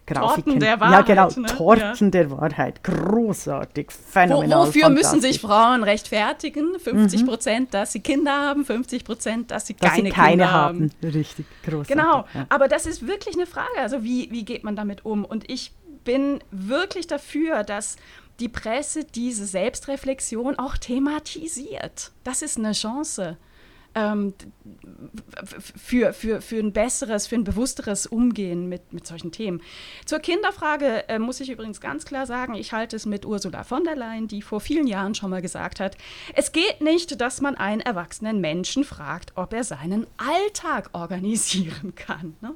[0.07, 0.45] Grafiken.
[0.45, 1.47] Torten der ja, Wahrheit, genau, ne?
[1.47, 2.85] Torten der Wahrheit.
[2.85, 5.40] Großartig, Wo, phänomenal, wofür müssen sich.
[5.40, 6.79] Frauen rechtfertigen?
[6.79, 10.53] 50 Prozent, dass sie Kinder haben, 50 Prozent, dass sie Dass keine, sie keine Kinder
[10.53, 10.90] haben.
[11.03, 11.88] Richtig, großartig.
[11.88, 12.47] Genau, Ja.
[12.49, 13.79] aber das ist wirklich eine Frage.
[13.79, 15.25] Also wie, wie geht man damit um?
[15.25, 15.73] Und ich
[16.05, 17.97] bin wirklich dafür, dass
[18.38, 22.12] die Presse diese Selbstreflexion auch thematisiert.
[22.23, 23.37] Das ist eine Chance
[23.97, 24.35] ähm,
[25.75, 29.63] für, für, für ein besseres, für ein bewussteres Umgehen mit, mit solchen Themen.
[30.05, 33.85] Zur Kinderfrage äh, muss ich übrigens ganz klar sagen, ich halte es mit Ursula von
[33.85, 35.97] der Leyen, die vor vielen Jahren schon mal gesagt hat,
[36.35, 42.37] es geht nicht, dass man einen erwachsenen Menschen fragt, ob er seinen Alltag organisieren kann.
[42.43, 42.55] Ne?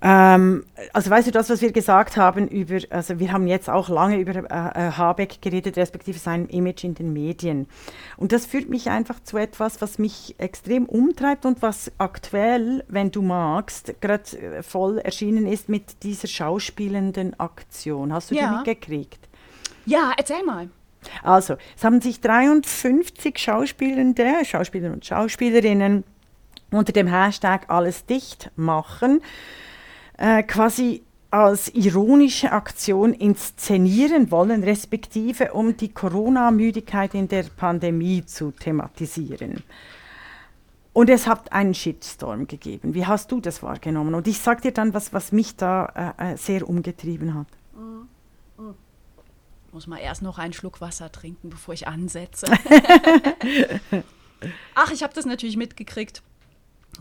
[0.00, 3.88] Ähm, also weißt du, das, was wir gesagt haben über, also wir haben jetzt auch
[3.88, 4.42] lange über äh,
[4.88, 7.66] äh, Habeck geredet, respektive sein Image in den Medien.
[8.16, 13.10] Und das führt mich einfach zu etwas, was mich extrem umtreibt und was aktuell, wenn
[13.10, 18.12] du magst, gerade äh, voll erschienen ist mit dieser schauspielenden Aktion.
[18.12, 18.50] Hast du Ja.
[18.50, 19.18] die mitgekriegt?
[19.84, 20.68] Ja, erzähl mal.
[21.22, 26.04] Also, es haben sich 53 Schauspielende, Schauspieler und Schauspielerinnen
[26.70, 29.22] unter dem Hashtag alles dicht machen,
[30.18, 38.50] äh, quasi als ironische Aktion inszenieren wollen, respektive um die Corona-Müdigkeit in der Pandemie zu
[38.50, 39.62] thematisieren.
[40.94, 42.94] Und es hat einen Shitstorm gegeben.
[42.94, 44.14] Wie hast du das wahrgenommen?
[44.14, 47.46] Und ich sage dir dann, was, was mich da äh, äh sehr umgetrieben hat.
[47.74, 48.08] Mm.
[49.70, 52.46] Muss mal erst noch einen Schluck Wasser trinken, bevor ich ansetze.
[54.74, 56.22] Ach, ich habe das natürlich mitgekriegt.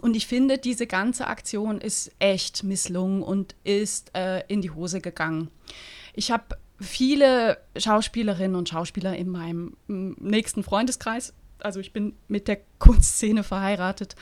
[0.02, 5.02] Und ich finde, diese ganze Aktion ist echt misslungen und ist äh, in die Hose
[5.02, 5.50] gegangen.
[6.14, 11.34] Ich habe viele Schauspielerinnen und Schauspieler in meinem nächsten Freundeskreis.
[11.60, 14.16] Also ich bin mit der Kunstszene verheiratet.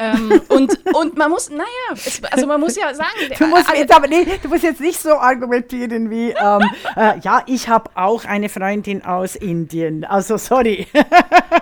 [0.00, 3.08] Ähm, und, und man muss, naja, es, also man muss ja sagen.
[3.38, 7.42] Du musst, jetzt aber nee, du musst jetzt nicht so argumentieren wie, ähm, äh, ja,
[7.46, 10.04] ich habe auch eine Freundin aus Indien.
[10.04, 10.86] Also sorry.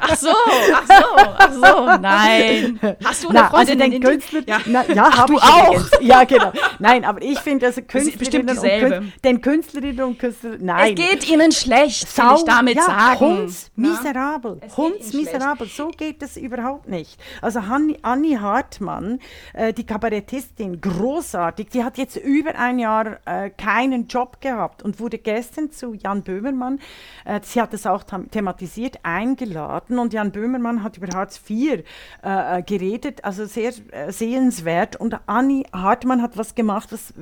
[0.01, 0.31] Ach so,
[0.73, 2.79] ach so, ach so, nein.
[3.05, 6.01] Hast du eine na, Freundin also in Künstler, Ja, na, ja habe ich auch.
[6.01, 6.53] Ja, genau.
[6.79, 10.95] Nein, aber ich finde, also Künstlerinnen und Künstler, den Künstlerinnen und Künstlern, nein.
[10.97, 13.21] Es geht ihnen schlecht, will ich damit ja, sagen.
[13.21, 17.21] Hunds miserabel, Hunds miserabel, so geht es überhaupt nicht.
[17.43, 19.21] Also Anni Anni Hartmann,
[19.55, 21.69] äh, die Kabarettistin, großartig.
[21.69, 26.23] Die hat jetzt über ein Jahr äh, keinen Job gehabt und wurde gestern zu Jan
[26.23, 26.81] Böhmermann,
[27.25, 29.99] äh, sie hat es auch thematisiert, eingeladen.
[29.99, 31.85] Und Jan Böhmermann hat über Hartz IV
[32.23, 34.97] äh, äh, geredet, also sehr äh, sehenswert.
[34.97, 37.15] Und Anni Hartmann hat was gemacht, was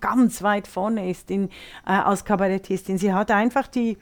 [0.00, 1.50] ganz weit vorne ist in,
[1.84, 2.98] als Kabarettistin.
[2.98, 3.98] Sie hat einfach die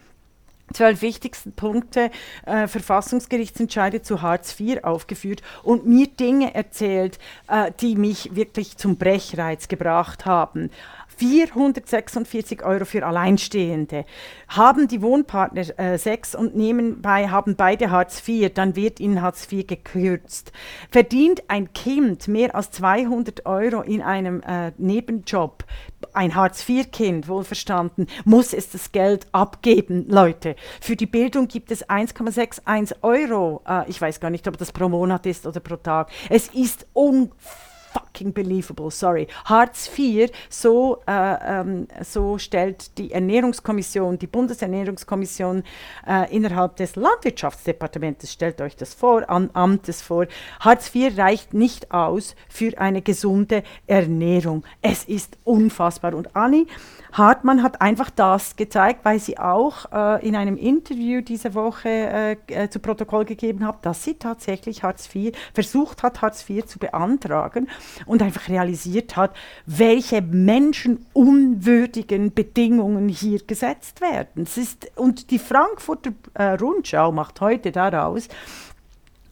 [0.72, 2.10] zwölf wichtigsten Punkte
[2.46, 8.96] äh, Verfassungsgerichtsentscheide zu Hartz IV aufgeführt und mir Dinge erzählt, äh, die mich wirklich zum
[8.96, 10.70] Brechreiz gebracht haben.
[11.16, 14.04] 446 Euro für Alleinstehende.
[14.48, 19.22] Haben die Wohnpartner äh, Sex und nehmen bei, haben beide Hartz IV, dann wird ihnen
[19.22, 20.52] Hartz IV gekürzt.
[20.90, 25.64] Verdient ein Kind mehr als 200 Euro in einem äh, Nebenjob,
[26.12, 30.56] ein Hartz IV-Kind, wohlverstanden, muss es das Geld abgeben, Leute.
[30.80, 33.62] Für die Bildung gibt es 1,61 Euro.
[33.66, 36.10] Äh, ich weiß gar nicht, ob das pro Monat ist oder pro Tag.
[36.28, 39.26] Es ist unfassbar fucking believable, sorry.
[39.44, 45.62] Hartz IV, so, äh, ähm, so stellt die Ernährungskommission, die Bundesernährungskommission
[46.06, 50.26] äh, innerhalb des Landwirtschaftsdepartements, stellt euch das vor, an, Amtes vor,
[50.60, 54.64] Hartz IV reicht nicht aus für eine gesunde Ernährung.
[54.80, 56.14] Es ist unfassbar.
[56.14, 56.66] Und Anni
[57.12, 62.36] Hartmann hat einfach das gezeigt, weil sie auch äh, in einem Interview diese Woche äh,
[62.46, 66.78] äh, zu Protokoll gegeben hat, dass sie tatsächlich Hartz IV versucht hat, Hartz IV zu
[66.78, 67.68] beantragen
[68.06, 74.44] und einfach realisiert hat, welche menschenunwürdigen Bedingungen hier gesetzt werden.
[74.44, 78.28] Es ist, und die Frankfurter äh, Rundschau macht heute daraus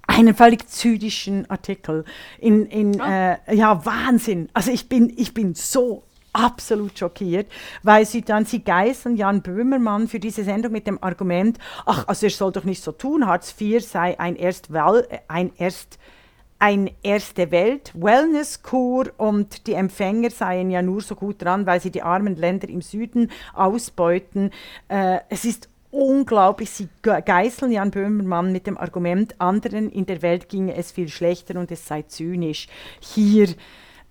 [0.06, 2.04] einen völlig zynischen Artikel.
[2.38, 3.04] In, in, oh.
[3.04, 4.48] äh, ja, Wahnsinn.
[4.52, 7.50] Also ich bin, ich bin so absolut schockiert,
[7.82, 12.26] weil sie dann, sie geißeln Jan Böhmermann für diese Sendung mit dem Argument, ach, also
[12.26, 14.68] er soll doch nicht so tun, Hartz IV sei ein erst,
[15.28, 15.98] ein erst
[16.60, 21.90] ein erste Welt Wellness-Kur und die Empfänger seien ja nur so gut dran, weil sie
[21.90, 24.50] die armen Länder im Süden ausbeuten.
[24.88, 30.48] Äh, es ist unglaublich, sie geißeln Jan Böhmermann mit dem Argument, anderen in der Welt
[30.48, 32.68] ginge es viel schlechter und es sei zynisch.
[33.00, 33.48] Hier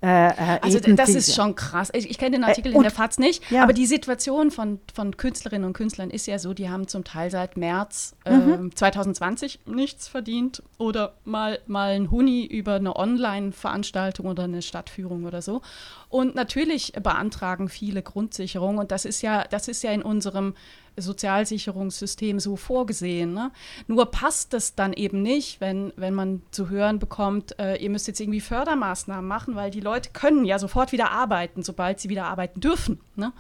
[0.01, 1.89] äh, äh, also das ist schon krass.
[1.93, 3.63] Ich, ich kenne den Artikel äh, in der FAZ nicht, ja.
[3.63, 7.29] aber die Situation von, von Künstlerinnen und Künstlern ist ja so, die haben zum Teil
[7.29, 8.73] seit März mhm.
[8.73, 15.25] 2020 ähm, nichts verdient oder mal, mal ein Huni über eine Online-Veranstaltung oder eine Stadtführung
[15.25, 15.62] oder so.
[16.10, 20.56] Und natürlich beantragen viele Grundsicherung und das ist ja, das ist ja in unserem
[20.98, 23.34] Sozialsicherungssystem so vorgesehen.
[23.34, 23.52] Ne?
[23.88, 28.08] Nur passt es dann eben nicht, wenn, wenn man zu hören bekommt, äh, ihr müsst
[28.08, 32.26] jetzt irgendwie Fördermaßnahmen machen, weil die Leute können ja sofort wieder arbeiten, sobald sie wieder
[32.26, 33.00] arbeiten dürfen.
[33.15, 33.32] Ne?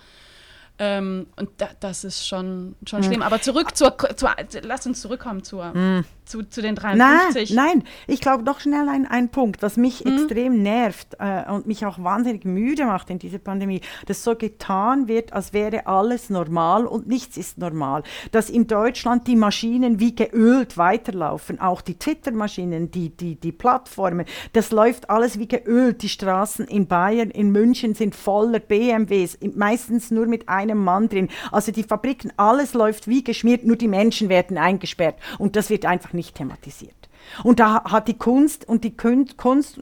[0.77, 3.05] Ähm, und da, das ist schon, schon mhm.
[3.05, 3.21] schlimm.
[3.21, 6.05] Aber zurück zur, zur, lass uns zurückkommen zur, mhm.
[6.29, 7.51] Zu, zu den 53.
[7.51, 7.83] Nein, nein.
[8.07, 10.13] ich glaube noch schnell ein, ein Punkt, was mich mhm.
[10.13, 15.07] extrem nervt äh, und mich auch wahnsinnig müde macht in dieser Pandemie, dass so getan
[15.07, 18.03] wird, als wäre alles normal und nichts ist normal.
[18.31, 24.25] Dass in Deutschland die Maschinen wie geölt weiterlaufen, auch die Twitter-Maschinen, die, die, die Plattformen,
[24.53, 26.01] das läuft alles wie geölt.
[26.03, 31.09] Die Straßen in Bayern, in München sind voller BMWs, meistens nur mit einem einem Mann
[31.09, 31.29] drin.
[31.51, 35.15] Also die Fabriken, alles läuft wie geschmiert, nur die Menschen werden eingesperrt.
[35.37, 36.99] Und das wird einfach nicht thematisiert.
[37.43, 39.35] Und da hat die Kunst und die Kunst,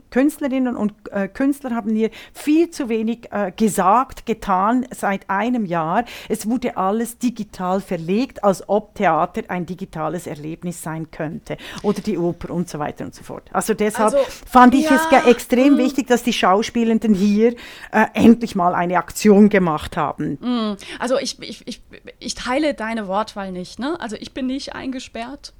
[0.09, 6.05] Künstlerinnen und äh, Künstler haben hier viel zu wenig äh, gesagt, getan seit einem Jahr.
[6.29, 12.17] Es wurde alles digital verlegt, als ob Theater ein digitales Erlebnis sein könnte oder die
[12.17, 13.49] Oper und so weiter und so fort.
[13.53, 15.77] Also deshalb also, fand ich ja, es extrem mh.
[15.79, 17.55] wichtig, dass die Schauspielenden hier
[17.91, 20.37] äh, endlich mal eine Aktion gemacht haben.
[20.41, 20.77] Mh.
[20.99, 21.81] Also ich, ich, ich,
[22.19, 23.79] ich teile deine Wortwahl nicht.
[23.79, 23.99] Ne?
[23.99, 25.53] Also ich bin nicht eingesperrt.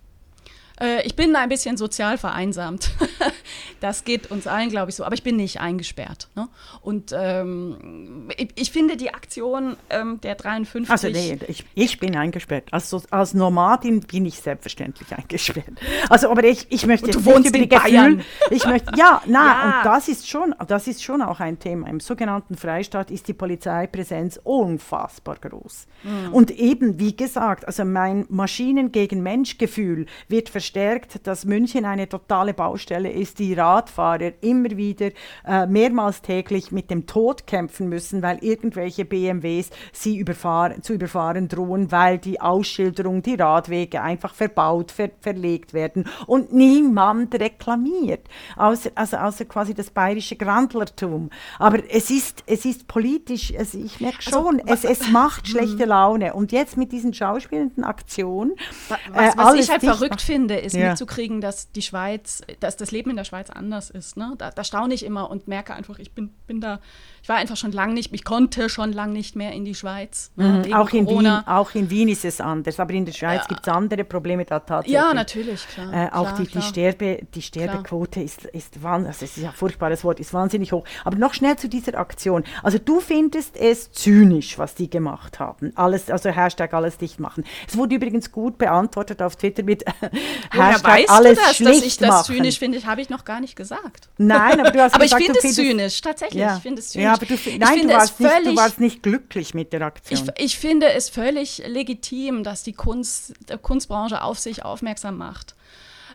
[0.80, 2.92] Äh, ich bin ein bisschen sozial vereinsamt.
[3.80, 5.04] das geht uns allen, glaube ich, so.
[5.04, 6.30] Aber ich bin nicht eingesperrt.
[6.36, 6.48] Ne?
[6.82, 10.90] Und ähm, ich, ich, finde die Aktion ähm, der 53.
[10.90, 12.66] Also, nee, ich, ich bin eingesperrt.
[12.72, 15.66] Also, als Nomadin bin ich selbstverständlich eingesperrt.
[16.10, 18.20] Also, aber ich, ich möchte jetzt nicht über die Gefühle.
[18.52, 19.64] Ich möchte, ja, na, ja.
[19.64, 21.88] und das ist, schon, das ist schon auch ein Thema.
[21.88, 25.88] Im sogenannten Freistaat ist die Polizeipräsenz unfassbar groß.
[26.04, 26.34] Mhm.
[26.34, 32.10] Und eben, wie gesagt, also mein Maschinen gegen Mensch-Gefühl wird verstanden verstärkt, dass München eine
[32.10, 35.12] totale Baustelle ist, die Radfahrer immer wieder
[35.46, 41.48] äh, mehrmals täglich mit dem Tod kämpfen müssen, weil irgendwelche BMWs sie überfahren, zu überfahren
[41.48, 48.28] drohen, weil die Ausschilderung, die Radwege einfach verbaut, ver verlegt werden und niemand reklamiert,
[48.58, 51.30] außer, also außer quasi das bayerische Grandlertum.
[51.60, 55.48] Aber es ist, es ist politisch, also ich merke also, schon, also, es, es macht
[55.48, 56.34] schlechte Laune.
[56.34, 58.56] Und jetzt mit diesen schauspielenden Aktionen.
[58.90, 60.90] Was, äh, was ich halt verrückt finde, ist ja.
[60.90, 64.18] mitzukriegen, dass die Schweiz, dass das Leben in der Schweiz anders ist.
[64.18, 64.34] Ne?
[64.38, 66.80] Da, da staune ich immer und merke einfach, ich bin, bin da
[67.28, 70.32] ich war einfach schon lange nicht, ich konnte schon lange nicht mehr in die Schweiz.
[70.38, 70.74] Ne, mhm.
[70.74, 73.48] Auch, in Wien, auch in Wien ist es anders, aber in der Schweiz ja.
[73.48, 74.96] gibt es andere Probleme da tatsächlich.
[74.96, 75.94] Ja, natürlich, klar.
[75.94, 79.50] Äh, auch klar, die, die, Sterbe, die Sterbequote ist, ist wahnsinnig, also es ist ja
[79.50, 80.86] ein furchtbares Wort, ist wahnsinnig hoch.
[81.04, 82.46] Aber noch schnell zu dieser Aktion.
[82.64, 85.74] Also du findest es zynisch, was die gemacht haben.
[85.76, 87.44] Alles, also Hashtag alles dicht machen.
[87.68, 89.84] Es wurde übrigens gut beantwortet auf Twitter mit
[90.52, 92.84] Hashtag weißt alles du das, dass ich das zynisch finde?
[92.86, 94.10] Habe ich noch gar nicht gesagt.
[94.18, 96.42] Nein, aber du hast aber gesagt, ich finde es zynisch, tatsächlich.
[96.42, 96.58] Ja.
[96.58, 97.04] Ich finde es zynisch.
[97.04, 100.32] Ja, aber du, nein, du warst, völlig, nicht, du warst nicht glücklich mit der Aktion.
[100.36, 105.56] Ich, ich finde es völlig legitim, dass die Kunst, die Kunstbranche auf sich aufmerksam macht.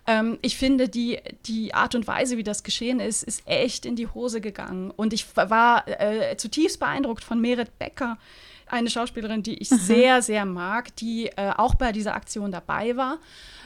[0.07, 3.97] Ähm, ich finde, die, die Art und Weise, wie das geschehen ist, ist echt in
[3.97, 4.90] die Hose gegangen.
[4.90, 8.18] Und ich war äh, zutiefst beeindruckt von Merit Becker,
[8.66, 9.79] eine Schauspielerin, die ich mhm.
[9.79, 13.18] sehr, sehr mag, die äh, auch bei dieser Aktion dabei war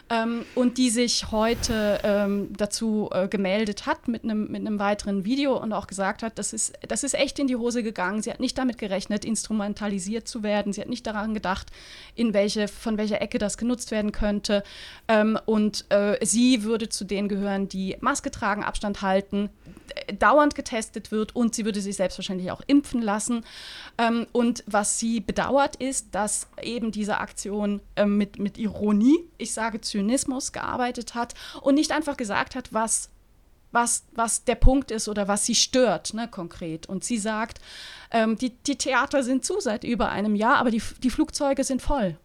[0.09, 5.57] ähm, und die sich heute ähm, dazu äh, gemeldet hat mit einem mit weiteren Video
[5.57, 8.23] und auch gesagt hat, das ist, das ist echt in die Hose gegangen.
[8.23, 10.73] Sie hat nicht damit gerechnet, instrumentalisiert zu werden.
[10.73, 11.69] Sie hat nicht daran gedacht,
[12.15, 14.63] in welche, von welcher Ecke das genutzt werden könnte.
[15.09, 19.51] Ähm, und äh, sie würde zu denen gehören, die Maske tragen, Abstand halten,
[20.19, 23.45] dauernd getestet wird und sie würde sich selbstverständlich auch impfen lassen.
[23.99, 29.53] Ähm, und was sie bedauert ist, dass eben diese Aktion ähm, mit, mit Ironie, ich
[29.53, 33.11] sage Zynismus, gearbeitet hat und nicht einfach gesagt hat, was
[33.73, 36.87] was, was der Punkt ist oder was sie stört, ne, konkret.
[36.87, 37.61] Und sie sagt,
[38.11, 41.83] ähm, die, die Theater sind zu seit über einem Jahr, aber die, die Flugzeuge sind
[41.83, 42.17] voll.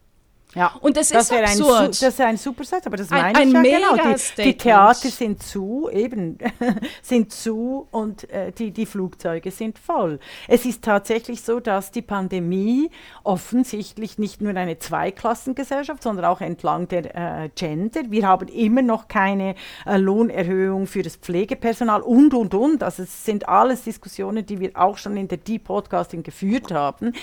[0.54, 1.80] Ja, und das, das ist absurd.
[1.80, 4.16] Ein, das ist ein super Satz, aber das meine ein, ein ich ja genau.
[4.38, 6.38] Die, die, Theater sind zu, eben,
[7.02, 10.20] sind zu und äh, die, die Flugzeuge sind voll.
[10.50, 12.92] Es ist tatsächlich so, dass die Pandemie
[13.24, 18.02] offensichtlich nicht nur eine Zweiklassengesellschaft, sondern auch entlang der äh, Gender.
[18.10, 22.84] Wir haben immer noch keine äh, Lohnerhöhung für das Pflegepersonal und, und, und.
[22.84, 27.14] Also es sind alles Diskussionen, die wir auch schon in der Deep Podcasting geführt haben.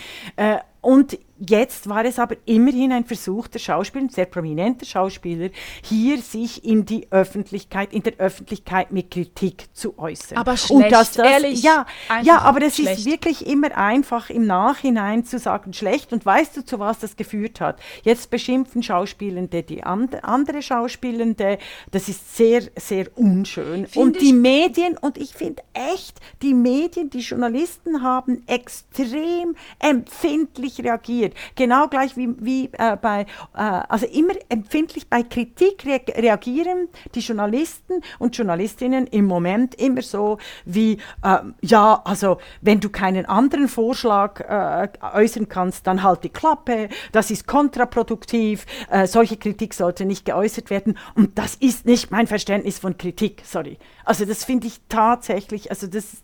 [0.81, 5.51] Und jetzt war es aber immerhin ein Versuch der Schauspieler, ein sehr prominenter Schauspieler,
[5.83, 10.39] hier sich in die Öffentlichkeit, in der Öffentlichkeit mit Kritik zu äußern.
[10.39, 11.63] Aber schlecht, Und dass das, ehrlich.
[11.63, 11.87] Ja,
[12.23, 16.13] ja aber es ist wirklich immer einfach im Nachhinein zu sagen, schlecht.
[16.13, 17.81] Und weißt du, zu was das geführt hat?
[18.03, 21.59] Jetzt beschimpfen Schauspielende die and andere Schauspielende.
[21.91, 23.87] Das ist sehr, sehr unschön.
[23.87, 30.68] Find und die Medien, und ich finde echt, die Medien, die Journalisten haben extrem empfindlich
[30.69, 31.35] empfindlich reagiert.
[31.55, 33.23] Genau gleich wie, wie äh, bei,
[33.55, 40.03] äh, also immer empfindlich bei Kritik re reagieren die Journalisten und Journalistinnen im Moment immer
[40.03, 46.25] so wie, äh, ja, also wenn du keinen anderen Vorschlag äh, äußern kannst, dann halt
[46.25, 51.87] die Klappe, das ist kontraproduktiv, äh, solche Kritik sollte nicht geäußert werden und das ist
[51.87, 53.79] nicht mein Verständnis von Kritik, sorry.
[54.05, 56.23] Also das finde ich tatsächlich, also das,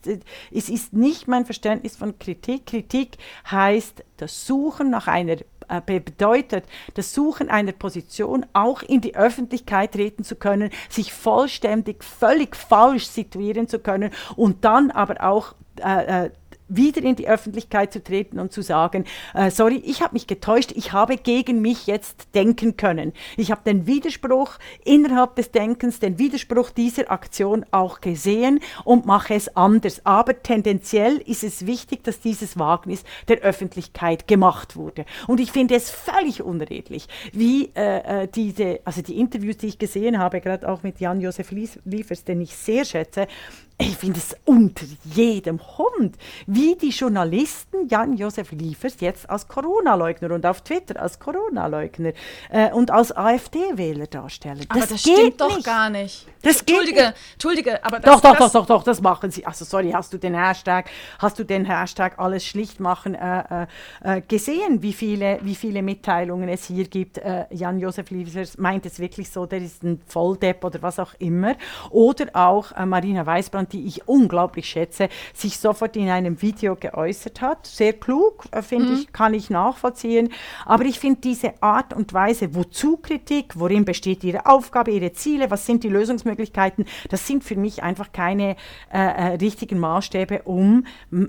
[0.51, 2.65] es ist nicht mein Verständnis von Kritik.
[2.65, 3.19] Kritik
[3.51, 5.37] heißt das Suchen nach einer
[5.69, 12.05] äh, bedeutet, das Suchen einer Position auch in die Öffentlichkeit treten zu können, sich vollständig,
[12.05, 16.31] völlig falsch situieren zu können und dann aber auch äh, äh
[16.69, 20.73] wieder in die Öffentlichkeit zu treten und zu sagen, äh, sorry, ich habe mich getäuscht,
[20.75, 23.13] ich habe gegen mich jetzt denken können.
[23.37, 24.53] Ich habe den Widerspruch
[24.85, 30.01] innerhalb des Denkens, den Widerspruch dieser Aktion auch gesehen und mache es anders.
[30.05, 35.05] Aber tendenziell ist es wichtig, dass dieses Wagnis der Öffentlichkeit gemacht wurde.
[35.27, 39.79] Und ich finde es völlig unredlich, wie äh, äh diese, also die Interviews, die ich
[39.79, 43.27] gesehen habe, gerade auch mit Jan-Josef Liefers, den ich sehr schätze,
[43.77, 50.47] ich finde es unter jedem Hund, wie die Journalisten Jan-Josef Liefers jetzt als Corona-Leugner und
[50.47, 52.13] auf Twitter als Corona-Leugner
[52.51, 54.65] äh, und als AfD-Wähler darstellen.
[54.69, 55.67] Aber das, das stimmt doch nicht.
[55.67, 56.25] gar nicht.
[56.43, 59.45] Das Entschuldige, geht Entschuldige, aber das, doch, doch, das doch, doch, doch, das machen sie.
[59.45, 64.19] Also sorry, hast du den Hashtag, hast du den Hashtag alles schlicht machen äh, äh,
[64.19, 67.19] äh, gesehen, wie viele, wie viele Mitteilungen es hier gibt?
[67.19, 71.57] Äh, Jan-Josef Liefers meint es wirklich so, der ist ein Volldepp oder was auch immer.
[71.91, 77.41] Oder auch äh, Marina Weißbrand, die ich unglaublich schätze, sich sofort in einem Video geäußert
[77.41, 77.67] hat.
[77.67, 78.99] Sehr klug, äh, finde mhm.
[78.99, 80.33] ich, kann ich nachvollziehen.
[80.67, 85.51] Aber ich finde diese Art und Weise, wozu Kritik, worin besteht ihre Aufgabe, ihre Ziele,
[85.51, 88.57] was sind die Lösungsmöglichkeiten, Möglichkeiten, das sind für mich einfach keine
[88.93, 90.87] äh, äh richtigen Maßstäbe, um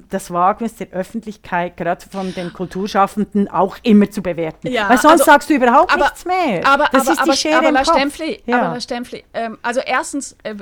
[0.10, 4.68] das Wagnis der Öffentlichkeit, gerade von den Kulturschaffenden, auch immer zu bewerten.
[4.68, 6.66] Ja, Weil sonst also, sagst du überhaupt aber, nichts mehr.
[6.66, 7.96] Aber, das aber, ist die aber, Schere aber, im Kopf.
[7.96, 8.62] Stempfli, ja.
[8.62, 10.56] aber Stempfli, ähm, also erstens, äh,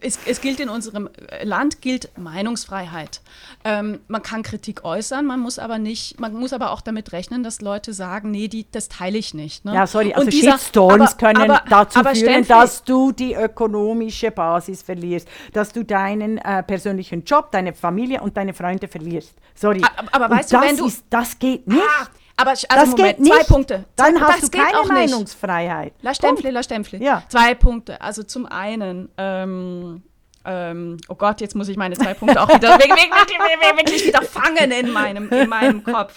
[0.00, 1.10] es, es, gilt in unserem
[1.42, 3.20] Land gilt Meinungsfreiheit.
[3.64, 7.42] Ähm, man kann Kritik äußern, man muss aber nicht, man muss aber auch damit rechnen,
[7.42, 9.64] dass Leute sagen, nee, die, das teile ich nicht.
[9.64, 9.74] Ne?
[9.74, 15.28] Ja, sorry, also dieser, Shitstorms können dazu führen, Stempfli, dass du die ökonomische Basis verlierst,
[15.52, 19.34] dass du deinen äh, persönlichen Job, deine Familie und deine Freunde verlierst.
[19.54, 19.82] Sorry.
[19.96, 21.80] Aber, aber weißt du, wenn du ist, das geht nicht.
[21.80, 23.32] Ah, aber also das Moment, geht nicht.
[23.34, 23.84] zwei Punkte.
[23.94, 25.94] Dann hast das du keine Meinungsfreiheit.
[26.02, 27.02] La Stempfli, La Stempfli.
[27.02, 27.22] Ja.
[27.28, 28.00] Zwei Punkte.
[28.00, 30.02] Also zum einen ähm,
[30.44, 34.22] ähm, oh Gott, jetzt muss ich meine zwei Punkte auch wieder wirklich, wirklich, wirklich wieder
[34.22, 36.16] fangen in meinem, in meinem Kopf.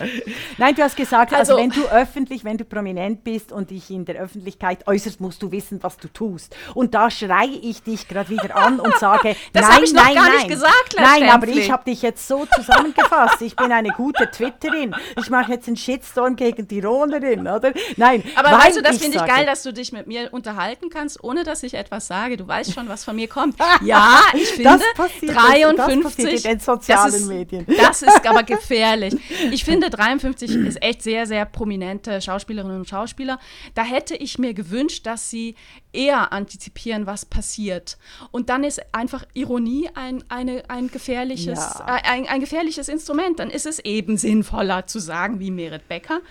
[0.58, 3.90] Nein, du hast gesagt, also, also, wenn du öffentlich, wenn du prominent bist und dich
[3.90, 6.56] in der Öffentlichkeit äußerst, musst du wissen, was du tust.
[6.74, 10.16] Und da schreie ich dich gerade wieder an und sage, das nein, ich noch nein,
[10.16, 10.38] gar nein.
[10.38, 13.42] nicht gesagt, Nein, aber ich habe dich jetzt so zusammengefasst.
[13.42, 14.96] Ich bin eine gute Twitterin.
[15.18, 17.72] Ich mache jetzt einen Shitstorm gegen die Ronerin, oder?
[17.96, 18.24] Nein.
[18.36, 21.44] Aber weißt du, das finde ich geil, dass du dich mit mir unterhalten kannst, ohne
[21.44, 22.38] dass ich etwas sage.
[22.38, 23.56] Du weißt schon, was von mir kommt.
[23.82, 27.66] Ja, ich finde, das passiert, 53, das passiert in den sozialen das ist, Medien.
[27.66, 29.16] Das ist aber gefährlich.
[29.52, 33.40] Ich finde, 53 ist echt sehr, sehr prominente Schauspielerinnen und Schauspieler.
[33.76, 35.56] Da hätte ich mir gewünscht, dass sie
[35.94, 37.98] eher antizipieren, was passiert.
[38.32, 41.86] Und dann ist einfach Ironie ein, eine, ein, gefährliches, ja.
[42.04, 43.40] ein, ein gefährliches Instrument.
[43.40, 46.22] Dann ist es eben sinnvoller zu sagen, wie Merit Becker,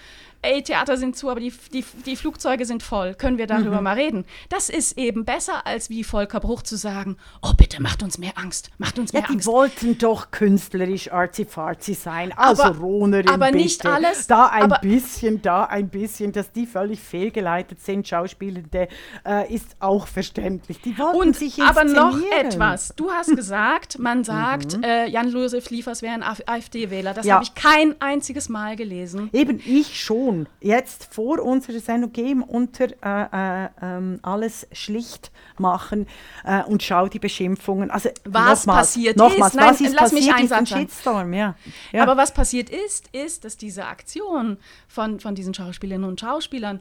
[0.43, 3.85] ey, Theater sind zu, aber die, die, die Flugzeuge sind voll, können wir darüber mhm.
[3.85, 4.25] mal reden?
[4.49, 8.33] Das ist eben besser, als wie Volker Bruch zu sagen, oh bitte, macht uns mehr
[8.37, 9.47] Angst, macht uns mehr ja, die Angst.
[9.47, 13.59] Die wollten doch künstlerisch arzi-farzi sein, also aber, Ronerin Aber bitte.
[13.59, 14.27] nicht alles.
[14.27, 18.89] Da ein bisschen, da ein bisschen, dass die völlig fehlgeleitet sind, Schauspielende,
[19.27, 20.81] äh, ist auch verständlich.
[20.81, 24.83] Die wollten Und, sich Aber noch etwas, du hast gesagt, man sagt, mhm.
[24.83, 27.15] äh, Jan-Josef Liefers wäre ein AfD-Wähler.
[27.15, 27.35] Das ja.
[27.35, 29.31] habe ich kein einziges Mal gelesen.
[29.33, 30.49] Eben, ich schon tun.
[30.61, 36.07] Jetzt vor unserer Sendung gehen unter äh, äh, ähm, alles schlicht machen
[36.45, 37.91] äh, und schau die Beschimpfungen.
[37.91, 41.33] Also was nochmals, passiert nochmals, ist, nein, was ist lass passiert, mich einen ein Shitstorm,
[41.33, 41.55] ja.
[41.93, 42.03] ja.
[42.03, 44.59] Aber was passiert ist, ist, dass diese Aktion
[44.89, 46.81] von, von diesen Schauspielerinnen und Schauspielern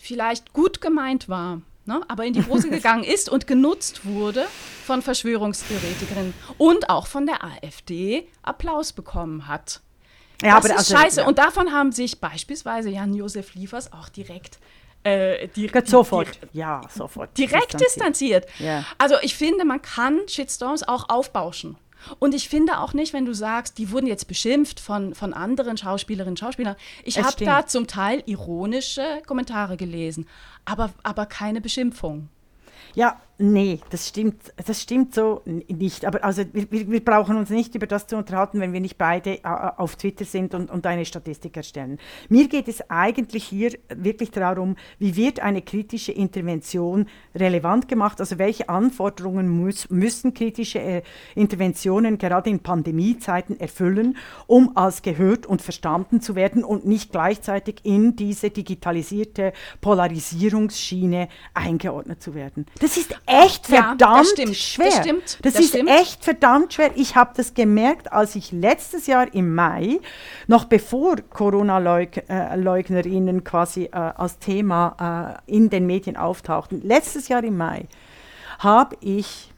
[0.00, 1.62] vielleicht gut gemeint war.
[1.88, 4.46] Ne, aber in die Hose gegangen ist und genutzt wurde
[4.84, 9.82] von Verschwörungstheoretikerinnen und auch von der AfD Applaus bekommen hat.
[10.42, 11.20] Ja, das aber ist also, scheiße.
[11.20, 11.26] Ja.
[11.26, 14.58] Und davon haben sich beispielsweise Jan-Josef Liefers auch direkt
[15.02, 16.28] äh, die, sofort.
[16.52, 17.36] Die, ja, sofort.
[17.38, 18.44] Direkt distanziert.
[18.44, 18.46] distanziert.
[18.58, 18.84] Ja.
[18.98, 21.76] Also ich finde, man kann Shitstorms auch aufbauschen.
[22.18, 25.76] Und ich finde auch nicht, wenn du sagst, die wurden jetzt beschimpft von, von anderen
[25.76, 26.76] Schauspielerinnen und Schauspielern.
[27.04, 30.28] Ich habe da zum Teil ironische Kommentare gelesen,
[30.64, 32.28] aber, aber keine Beschimpfung.
[32.94, 36.06] Ja, Nee, das stimmt, das stimmt so nicht.
[36.06, 39.44] Aber also wir, wir, brauchen uns nicht über das zu unterhalten, wenn wir nicht beide
[39.44, 41.98] äh, auf Twitter sind und, und eine Statistik erstellen.
[42.30, 48.20] Mir geht es eigentlich hier wirklich darum, wie wird eine kritische Intervention relevant gemacht?
[48.20, 51.02] Also welche Anforderungen muss, müssen kritische äh,
[51.34, 54.16] Interventionen gerade in Pandemiezeiten erfüllen,
[54.46, 62.22] um als gehört und verstanden zu werden und nicht gleichzeitig in diese digitalisierte Polarisierungsschiene eingeordnet
[62.22, 62.64] zu werden.
[62.80, 64.86] Das ist echt verdammt ja, das stimmt, schwer.
[64.86, 65.38] Das stimmt.
[65.42, 65.90] Das, das ist stimmt.
[65.90, 66.92] echt verdammt schwer.
[66.94, 69.98] Ich habe das gemerkt, als ich letztes Jahr im Mai,
[70.46, 77.56] noch bevor Corona-Leugnerinnen quasi äh, als Thema äh, in den Medien auftauchten, letztes Jahr im
[77.56, 77.86] Mai,
[78.58, 79.52] habe ich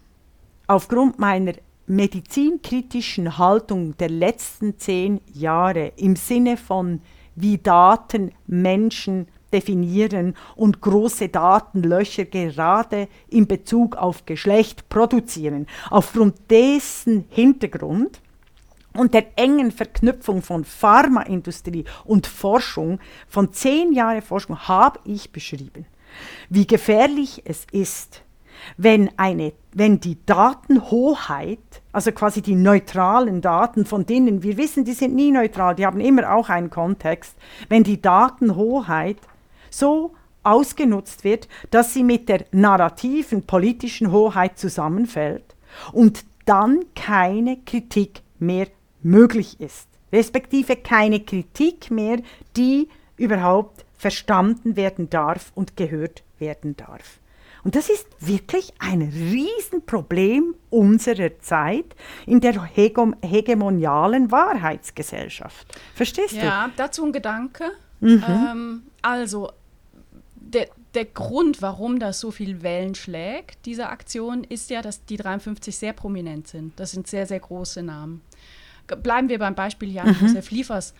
[0.66, 1.52] aufgrund meiner
[1.86, 7.00] medizinkritischen Haltung der letzten zehn Jahre im Sinne von
[7.34, 15.66] wie Daten Menschen definieren und große Datenlöcher gerade in Bezug auf Geschlecht produzieren.
[15.90, 18.20] Aufgrund dessen Hintergrund
[18.94, 25.86] und der engen Verknüpfung von Pharmaindustrie und Forschung, von zehn Jahren Forschung, habe ich beschrieben,
[26.48, 28.22] wie gefährlich es ist,
[28.76, 31.58] wenn, eine, wenn die Datenhoheit,
[31.92, 36.00] also quasi die neutralen Daten, von denen wir wissen, die sind nie neutral, die haben
[36.00, 37.36] immer auch einen Kontext,
[37.68, 39.18] wenn die Datenhoheit
[39.70, 45.56] so ausgenutzt wird, dass sie mit der narrativen politischen Hoheit zusammenfällt
[45.92, 48.68] und dann keine Kritik mehr
[49.02, 52.20] möglich ist, respektive keine Kritik mehr,
[52.56, 57.20] die überhaupt verstanden werden darf und gehört werden darf.
[57.64, 65.78] Und das ist wirklich ein Riesenproblem unserer Zeit in der hegemonialen Wahrheitsgesellschaft.
[65.94, 66.46] Verstehst ja, du?
[66.46, 67.64] Ja, dazu ein Gedanke.
[68.00, 68.24] Mhm.
[68.26, 69.50] Ähm, also,
[70.52, 75.16] der, der Grund, warum das so viel Wellen schlägt, diese Aktion, ist ja, dass die
[75.16, 76.78] 53 sehr prominent sind.
[76.78, 78.22] Das sind sehr, sehr große Namen.
[79.02, 80.56] Bleiben wir beim Beispiel Jan-Josef mhm.
[80.56, 80.94] Liefers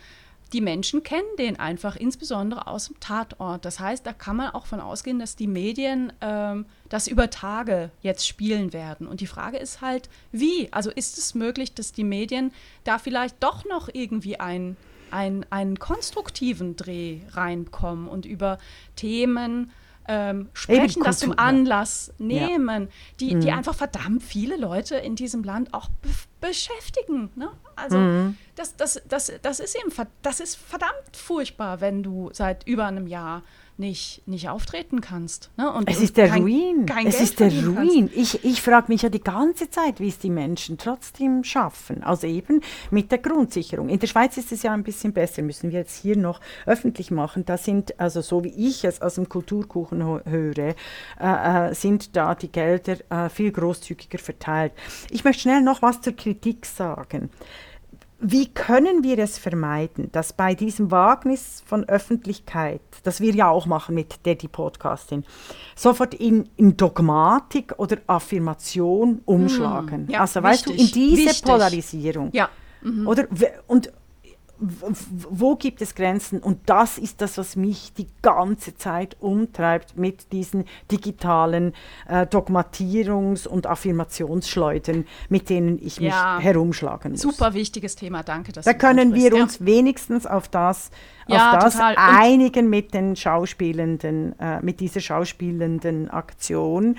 [0.53, 3.65] die Menschen kennen den einfach, insbesondere aus dem Tatort.
[3.65, 7.91] Das heißt, da kann man auch von ausgehen, dass die Medien ähm, das über Tage
[8.01, 9.07] jetzt spielen werden.
[9.07, 10.73] Und die Frage ist halt, wie?
[10.73, 12.53] Also ist es möglich, dass die Medien
[12.85, 14.77] da vielleicht doch noch irgendwie ein,
[15.13, 18.59] ein, einen konstruktiven Dreh reinkommen und über
[18.97, 19.73] Themen
[20.09, 22.89] ähm, sprechen, das zum Anlass nehmen, ja.
[23.21, 23.59] die, die mhm.
[23.59, 26.09] einfach verdammt viele Leute in diesem Land auch be
[26.41, 27.31] beschäftigen.
[27.35, 27.51] Ne?
[27.75, 28.37] Also mhm.
[28.55, 29.93] das, das, das, das, ist eben,
[30.23, 33.43] das ist verdammt furchtbar, wenn du seit über einem Jahr
[33.79, 35.51] nicht, nicht auftreten kannst.
[35.57, 35.73] Ne?
[35.73, 36.87] Und, es ist der kein, Ruin.
[36.87, 38.11] Kein es Geld ist der Ruin.
[38.11, 38.17] Kannst.
[38.17, 42.03] Ich, ich frage mich ja die ganze Zeit, wie es die Menschen trotzdem schaffen.
[42.03, 42.61] Also eben
[42.91, 43.89] mit der Grundsicherung.
[43.89, 47.11] In der Schweiz ist es ja ein bisschen besser, müssen wir jetzt hier noch öffentlich
[47.11, 47.45] machen.
[47.45, 50.75] Da sind, also so wie ich es aus dem Kulturkuchen höre, äh,
[51.21, 54.73] äh, sind da die Gelder äh, viel großzügiger verteilt.
[55.11, 57.31] Ich möchte schnell noch was zur Kritik sagen.
[58.21, 63.67] Wie können wir es vermeiden, dass bei diesem Wagnis von Öffentlichkeit, das wir ja auch
[63.67, 65.23] machen mit Daddy Podcasting,
[65.77, 70.07] sofort in, in Dogmatik oder Affirmation umschlagen?
[70.07, 71.45] Mm, ja, also weißt du, in diese wichtig.
[71.45, 72.31] Polarisierung.
[72.33, 72.49] Ja.
[72.83, 73.07] Mhm.
[73.07, 73.29] Oder,
[73.69, 73.93] und
[74.61, 76.41] wo gibt es Grenzen?
[76.41, 81.75] Und das ist das, was mich die ganze Zeit umtreibt mit diesen digitalen
[82.09, 87.23] äh, Dogmatierungs- und Affirmationsschleudern, mit denen ich mich ja, herumschlagen muss.
[87.23, 88.53] Super wichtiges Thema, danke.
[88.53, 89.67] Dass da können wir uns ja.
[89.67, 90.91] wenigstens auf das,
[91.29, 96.97] ja, auf das einigen mit den Schauspielenden, äh, mit dieser schauspielenden Aktion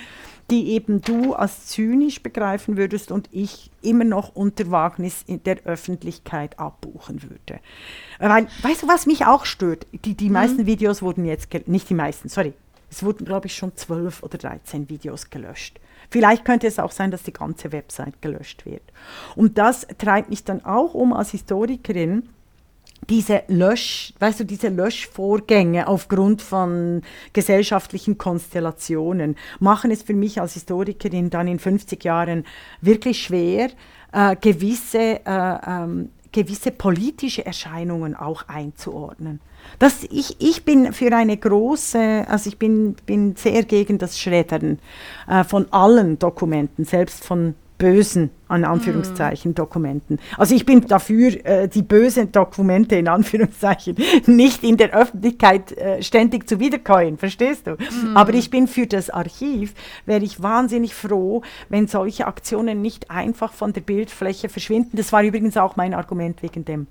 [0.50, 5.64] die eben du als zynisch begreifen würdest und ich immer noch unter Wagnis in der
[5.66, 7.60] Öffentlichkeit abbuchen würde.
[8.20, 9.86] Weil, weißt du, was mich auch stört?
[10.06, 10.34] Die, die mhm.
[10.34, 12.54] meisten Videos wurden jetzt, nicht die meisten, sorry,
[12.90, 15.80] es wurden, glaube ich, schon zwölf oder 13 Videos gelöscht.
[16.10, 18.82] Vielleicht könnte es auch sein, dass die ganze Website gelöscht wird.
[19.36, 22.30] Und das treibt mich dann auch um als Historikerin,
[23.08, 27.02] diese Lösch, weißt du, diese Löschvorgänge aufgrund von
[27.34, 32.46] gesellschaftlichen Konstellationen machen es für mich als Historikerin dann in 50 Jahren
[32.82, 33.70] wirklich schwer,
[34.12, 39.40] äh, gewisse, äh, ähm, gewisse politische Erscheinungen auch einzuordnen.
[39.78, 44.80] Das, ich, ich bin für eine große, also ich bin, bin sehr gegen das Schreddern
[45.28, 49.56] äh, von allen Dokumenten, selbst von bösen, an Anführungszeichen, mm.
[49.56, 50.20] Dokumenten.
[50.38, 53.96] Also ich bin dafür, äh, die bösen Dokumente in Anführungszeichen
[54.28, 57.72] nicht in der Öffentlichkeit äh, ständig zu wiederkäuen, verstehst du?
[57.72, 58.16] Mm.
[58.16, 59.74] Aber ich bin für das Archiv,
[60.06, 64.98] wäre ich wahnsinnig froh, wenn solche Aktionen nicht einfach von der Bildfläche verschwinden.
[64.98, 66.88] Das war übrigens auch mein Argument wegen dem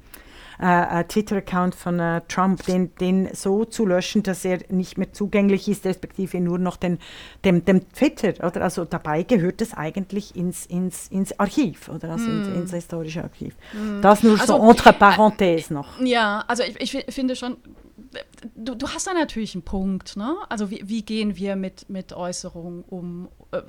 [0.61, 5.13] äh, äh, Twitter-Account von äh, Trump, den, den so zu löschen, dass er nicht mehr
[5.13, 6.99] zugänglich ist, respektive nur noch den,
[7.45, 8.63] dem, dem Twitter, oder?
[8.63, 12.11] Also dabei gehört es eigentlich ins, ins, ins Archiv, oder?
[12.11, 12.39] Also mm.
[12.39, 13.55] ins, ins, historische Archiv.
[13.73, 14.01] Mm.
[14.03, 16.01] Das nur also, so entre parenthèses noch.
[16.01, 17.57] Ja, also ich, ich finde schon,
[18.55, 20.37] du, du hast da natürlich einen Punkt, ne?
[20.49, 23.29] Also wie, wie gehen wir mit, mit Äußerungen um?
[23.51, 23.63] Äh,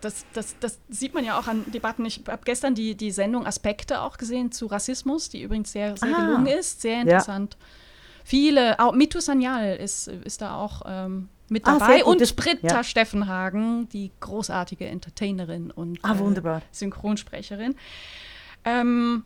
[0.00, 2.04] das, das, das sieht man ja auch an Debatten.
[2.04, 6.16] Ich habe gestern die, die Sendung Aspekte auch gesehen zu Rassismus, die übrigens sehr, sehr
[6.16, 7.56] ah, gelungen ist, sehr interessant.
[7.58, 7.66] Ja.
[8.24, 12.66] Viele, auch Mitu Sanyal ist, ist da auch ähm, mit ah, dabei ah, und Britta
[12.68, 12.84] ja.
[12.84, 17.74] Steffenhagen, die großartige Entertainerin und ah, äh, Synchronsprecherin.
[18.64, 19.24] Ähm,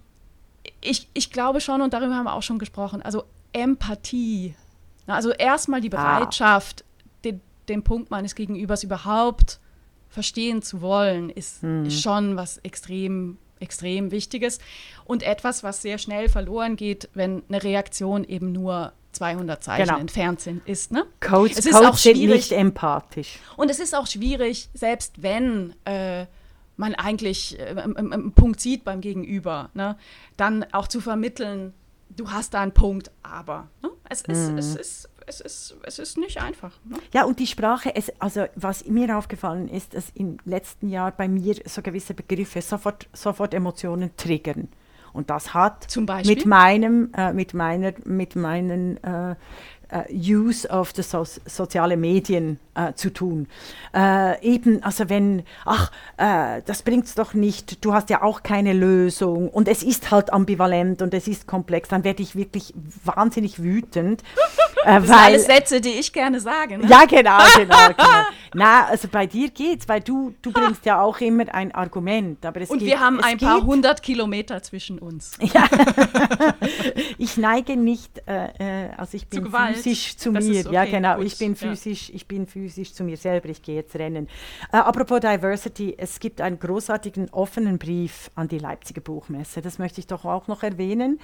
[0.81, 4.55] ich, ich glaube schon, und darüber haben wir auch schon gesprochen, also Empathie.
[5.07, 6.19] Also erstmal die ah.
[6.19, 7.09] Bereitschaft, ah.
[7.25, 9.61] den, den Punkt meines Gegenübers überhaupt
[10.09, 14.59] verstehen zu wollen, ist, ist schon was extrem extrem Wichtiges
[15.05, 19.99] und etwas, was sehr schnell verloren geht, wenn eine Reaktion eben nur 200 Zeichen genau.
[19.99, 20.91] entfernt sind, ist.
[20.91, 21.07] Ne?
[21.21, 23.39] Codes, es ist Codes auch sind nicht empathisch.
[23.57, 26.27] Und es ist auch schwierig, selbst wenn äh,
[26.77, 29.97] man eigentlich äh, einen Punkt sieht beim Gegenüber, ne?
[30.37, 31.73] dann auch zu vermitteln,
[32.17, 33.69] du hast da einen Punkt, aber.
[33.83, 33.91] Ne?
[34.09, 34.59] Es, ist, mhm.
[34.59, 36.73] es, ist, es, ist, es ist nicht einfach.
[36.85, 36.99] Ne?
[37.13, 41.29] Ja, und die Sprache, es, also was mir aufgefallen ist, dass im letzten Jahr bei
[41.29, 44.69] mir so gewisse Begriffe sofort, sofort Emotionen triggern.
[45.13, 45.95] Und das hat
[46.25, 49.37] mit meinem, äh, mit meiner, mit meinen äh,
[50.11, 53.47] Use of the so soziale Medien uh, zu tun.
[53.95, 58.73] Uh, eben, also wenn, ach, das bringt es doch nicht, du hast ja auch keine
[58.73, 62.73] Lösung und es ist halt ambivalent und es ist komplex, dann werde ich wirklich
[63.05, 64.23] wahnsinnig wütend.
[64.85, 66.79] das sind alles Sätze, die ich gerne sage.
[66.79, 66.87] Ne?
[66.87, 68.23] Ja, genau, genau, genau.
[68.55, 72.45] Na, also bei dir geht's, weil du, du bringst ja auch immer ein Argument.
[72.45, 75.39] Aber es und geht, wir haben ein paar hundert Kilometer zwischen uns.
[75.41, 75.65] Ja.
[77.19, 79.45] ich neige nicht, äh, also ich bin
[79.83, 80.61] physisch zu das mir.
[80.67, 81.17] Okay, ja, genau.
[81.17, 81.27] Gut.
[81.27, 82.15] Ich bin physisch, ja.
[82.15, 83.49] ich bin physisch zu mir selber.
[83.49, 84.29] Ich gehe jetzt rennen.
[84.73, 89.63] Äh, apropos Diversity, es gibt einen großartigen offenen Brief an die Leipziger Buchmesse.
[89.63, 91.21] Das möchte ich doch auch noch erwähnen,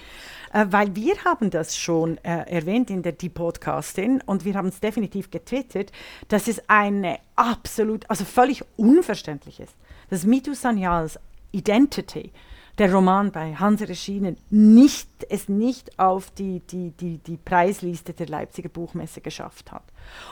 [0.53, 4.69] äh, weil wir haben das schon äh, erwähnt in der Die Podcastin und wir haben
[4.69, 5.93] es definitiv getwittert,
[6.29, 9.75] dass es eine absolut, also völlig unverständlich ist,
[10.11, 11.19] dass Mitu Sanyals
[11.53, 12.33] Identity
[12.79, 18.29] der Roman bei Hans erschienen, nicht, es nicht auf die, die, die, die Preisliste der
[18.29, 19.85] Leipziger Buchmesse geschafft hat.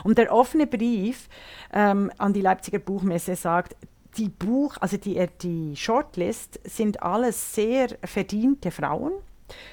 [0.03, 1.27] Und der offene Brief
[1.73, 3.75] ähm, an die Leipziger Buchmesse sagt,
[4.17, 9.13] die Buch, also die, äh, die Shortlist sind alles sehr verdiente Frauen.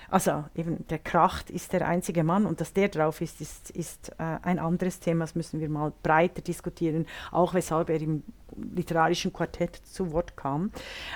[0.09, 4.11] Also eben der Kracht ist der einzige Mann und dass der drauf ist, ist, ist
[4.19, 5.25] äh, ein anderes Thema.
[5.25, 8.23] Das müssen wir mal breiter diskutieren, auch weshalb er im
[8.57, 10.71] literarischen Quartett zu Wort kam.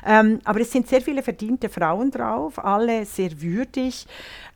[0.04, 4.06] Ähm, aber es sind sehr viele verdiente Frauen drauf, alle sehr würdig.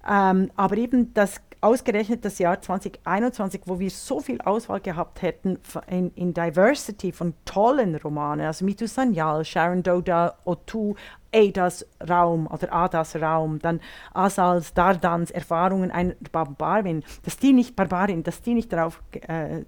[0.08, 5.58] Ähm, aber eben das ausgerechnet das Jahr 2021, wo wir so viel Auswahl gehabt hätten
[5.86, 10.96] in, in Diversity von tollen Romanen, also Mitu Sanyal, Sharon Doda Otu,
[11.32, 13.80] Adas Raum oder Adas Raum, dann
[14.12, 19.62] Asals Dardans Erfahrungen einer Barbarin, dass die nicht Barbarin, dass die nicht drauf, äh,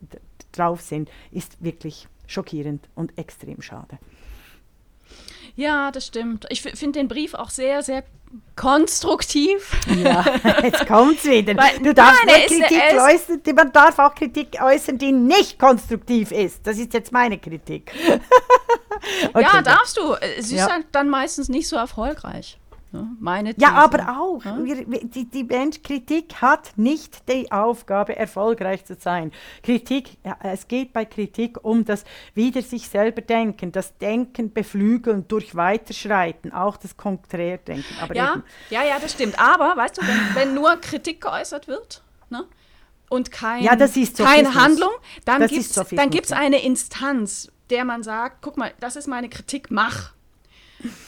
[0.52, 3.98] drauf sind, ist wirklich schockierend und extrem schade.
[5.56, 6.46] Ja, das stimmt.
[6.48, 8.02] Ich finde den Brief auch sehr, sehr
[8.56, 9.70] konstruktiv.
[10.02, 10.24] Ja,
[10.62, 11.56] jetzt kommt es wieder.
[11.56, 16.66] Weil, du darfst nein, Kritik äußern, man darf auch Kritik äußern, die nicht konstruktiv ist.
[16.66, 17.92] Das ist jetzt meine Kritik.
[19.32, 20.14] okay, ja, darfst du.
[20.14, 20.70] Es ist ja.
[20.70, 22.58] halt dann meistens nicht so erfolgreich.
[22.94, 23.08] Ne?
[23.18, 23.66] Meine These.
[23.66, 24.44] Ja, aber auch.
[24.44, 24.56] Ja?
[24.62, 29.32] Wir, die, die Band Kritik hat nicht die Aufgabe, erfolgreich zu sein.
[29.64, 35.56] Kritik, es geht bei Kritik um das wieder sich selber denken, das Denken beflügeln durch
[35.56, 37.96] Weiterschreiten, auch das Konträrdenken.
[38.00, 39.40] Aber ja, ja, ja, das stimmt.
[39.40, 42.46] Aber weißt du, wenn, wenn nur Kritik geäußert wird, ne?
[43.08, 44.90] und kein, ja, keine Handlung,
[45.24, 45.46] dann
[46.10, 50.12] gibt es eine Instanz, der man sagt, guck mal, das ist meine Kritik, mach.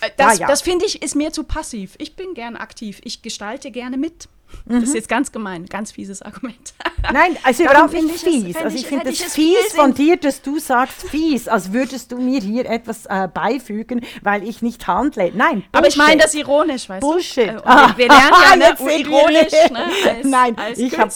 [0.01, 0.47] Äh, das, ja, ja.
[0.47, 1.97] das finde ich, ist mir zu passiv.
[1.99, 2.99] Ich bin gern aktiv.
[3.05, 4.27] Ich gestalte gerne mit.
[4.65, 4.75] Mhm.
[4.75, 4.95] Das ist mhm.
[4.97, 6.75] jetzt ganz gemein, ganz fieses Argument.
[7.13, 8.57] Nein, also überhaupt nicht fies.
[8.57, 12.13] Es, also ich, ich finde es fies von dir, dass du sagst fies, als würdest
[12.13, 15.33] du mir hier etwas äh, beifügen, weil ich nicht handle.
[15.35, 15.69] Nein, Bullshit.
[15.73, 17.49] Aber ich meine das ironisch, weißt Bullshit.
[17.49, 17.63] du?
[17.63, 17.67] Bullshit.
[17.67, 21.13] Äh, wir lernen ja ne, ironisch, ne, als, Nein, als ich habe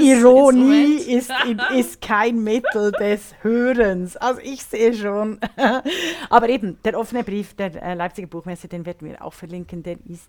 [0.00, 1.30] Ironie ist,
[1.74, 4.16] ist kein Mittel des Hörens.
[4.16, 5.38] Also ich sehe schon.
[6.30, 9.96] Aber eben, der offene Brief der äh, Leipziger Buchmesse, den werden wir auch verlinken, der
[10.08, 10.28] ist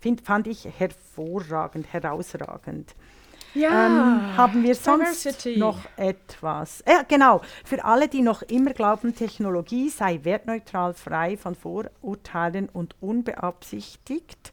[0.00, 2.94] find, fand ich hervorragend, herausragend.
[3.54, 5.58] Ja, ähm, haben wir sonst Diversity.
[5.58, 6.84] noch etwas?
[6.86, 7.40] Ja, genau.
[7.64, 14.52] Für alle, die noch immer glauben, Technologie sei wertneutral, frei von Vorurteilen und unbeabsichtigt,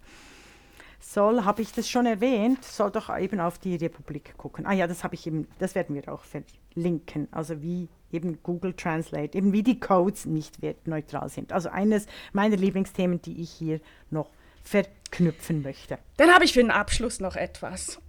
[0.99, 4.65] soll, habe ich das schon erwähnt, soll doch eben auf die Republik gucken.
[4.65, 7.27] Ah ja, das habe ich eben, das werden wir auch verlinken.
[7.31, 11.51] Also wie eben Google Translate, eben wie die Codes nicht wertneutral sind.
[11.51, 14.29] Also eines meiner Lieblingsthemen, die ich hier noch
[14.65, 15.97] verknüpfen möchte.
[16.17, 17.99] Dann habe ich für den Abschluss noch etwas.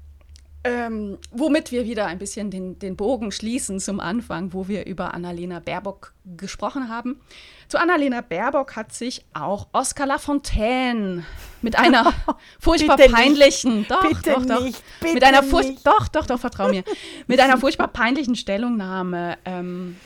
[0.64, 5.14] Ähm, womit wir wieder ein bisschen den, den Bogen schließen zum Anfang, wo wir über
[5.14, 7.20] Annalena Baerbock gesprochen haben.
[7.68, 11.24] Zu Annalena Baerbock hat sich auch Oskar Lafontaine
[11.62, 12.12] mit einer
[12.60, 16.68] furchtbar peinlichen, nicht, doch, bitte doch, doch, nicht, mit einer furcht, doch, doch, doch, vertrau
[16.68, 16.82] mir,
[17.28, 19.96] mit einer furchtbar peinlichen Stellungnahme ähm,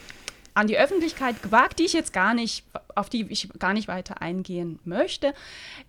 [0.55, 4.20] an die Öffentlichkeit gewagt, die ich jetzt gar nicht, auf die ich gar nicht weiter
[4.22, 5.34] eingehen möchte.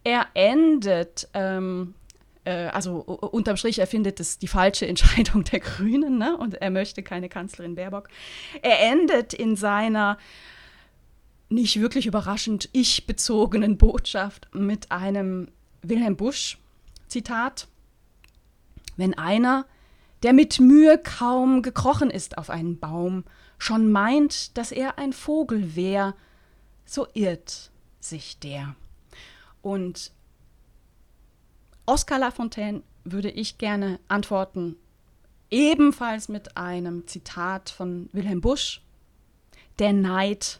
[0.03, 1.93] Er endet, ähm,
[2.45, 6.38] äh, also unterm Strich, er findet es die falsche Entscheidung der Grünen ne?
[6.38, 8.09] und er möchte keine Kanzlerin Baerbock.
[8.62, 10.18] Er endet in seiner
[11.49, 15.49] nicht wirklich überraschend ich-bezogenen Botschaft mit einem
[15.82, 17.68] Wilhelm Busch-Zitat.
[18.95, 19.66] Wenn einer,
[20.24, 23.26] der mit Mühe kaum gekrochen ist auf einen Baum,
[23.62, 26.16] schon meint, dass er ein Vogel wär,
[26.84, 28.76] so irrt sich der.
[29.62, 30.12] Und
[31.86, 34.78] Oscar Lafontaine würde ich gerne antworten,
[35.51, 38.82] ebenfalls mit einem Zitat von Wilhelm Busch.
[39.78, 40.59] Der Neid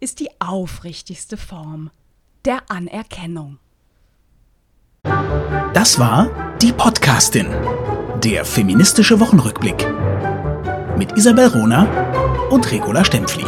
[0.00, 1.90] ist die aufrichtigste Form
[2.44, 3.58] der Anerkennung.
[5.72, 7.46] Das war die Podcastin,
[8.24, 9.86] der feministische Wochenrückblick
[11.00, 12.09] mit Isabel Rona
[12.50, 13.44] und Regula Stempfli.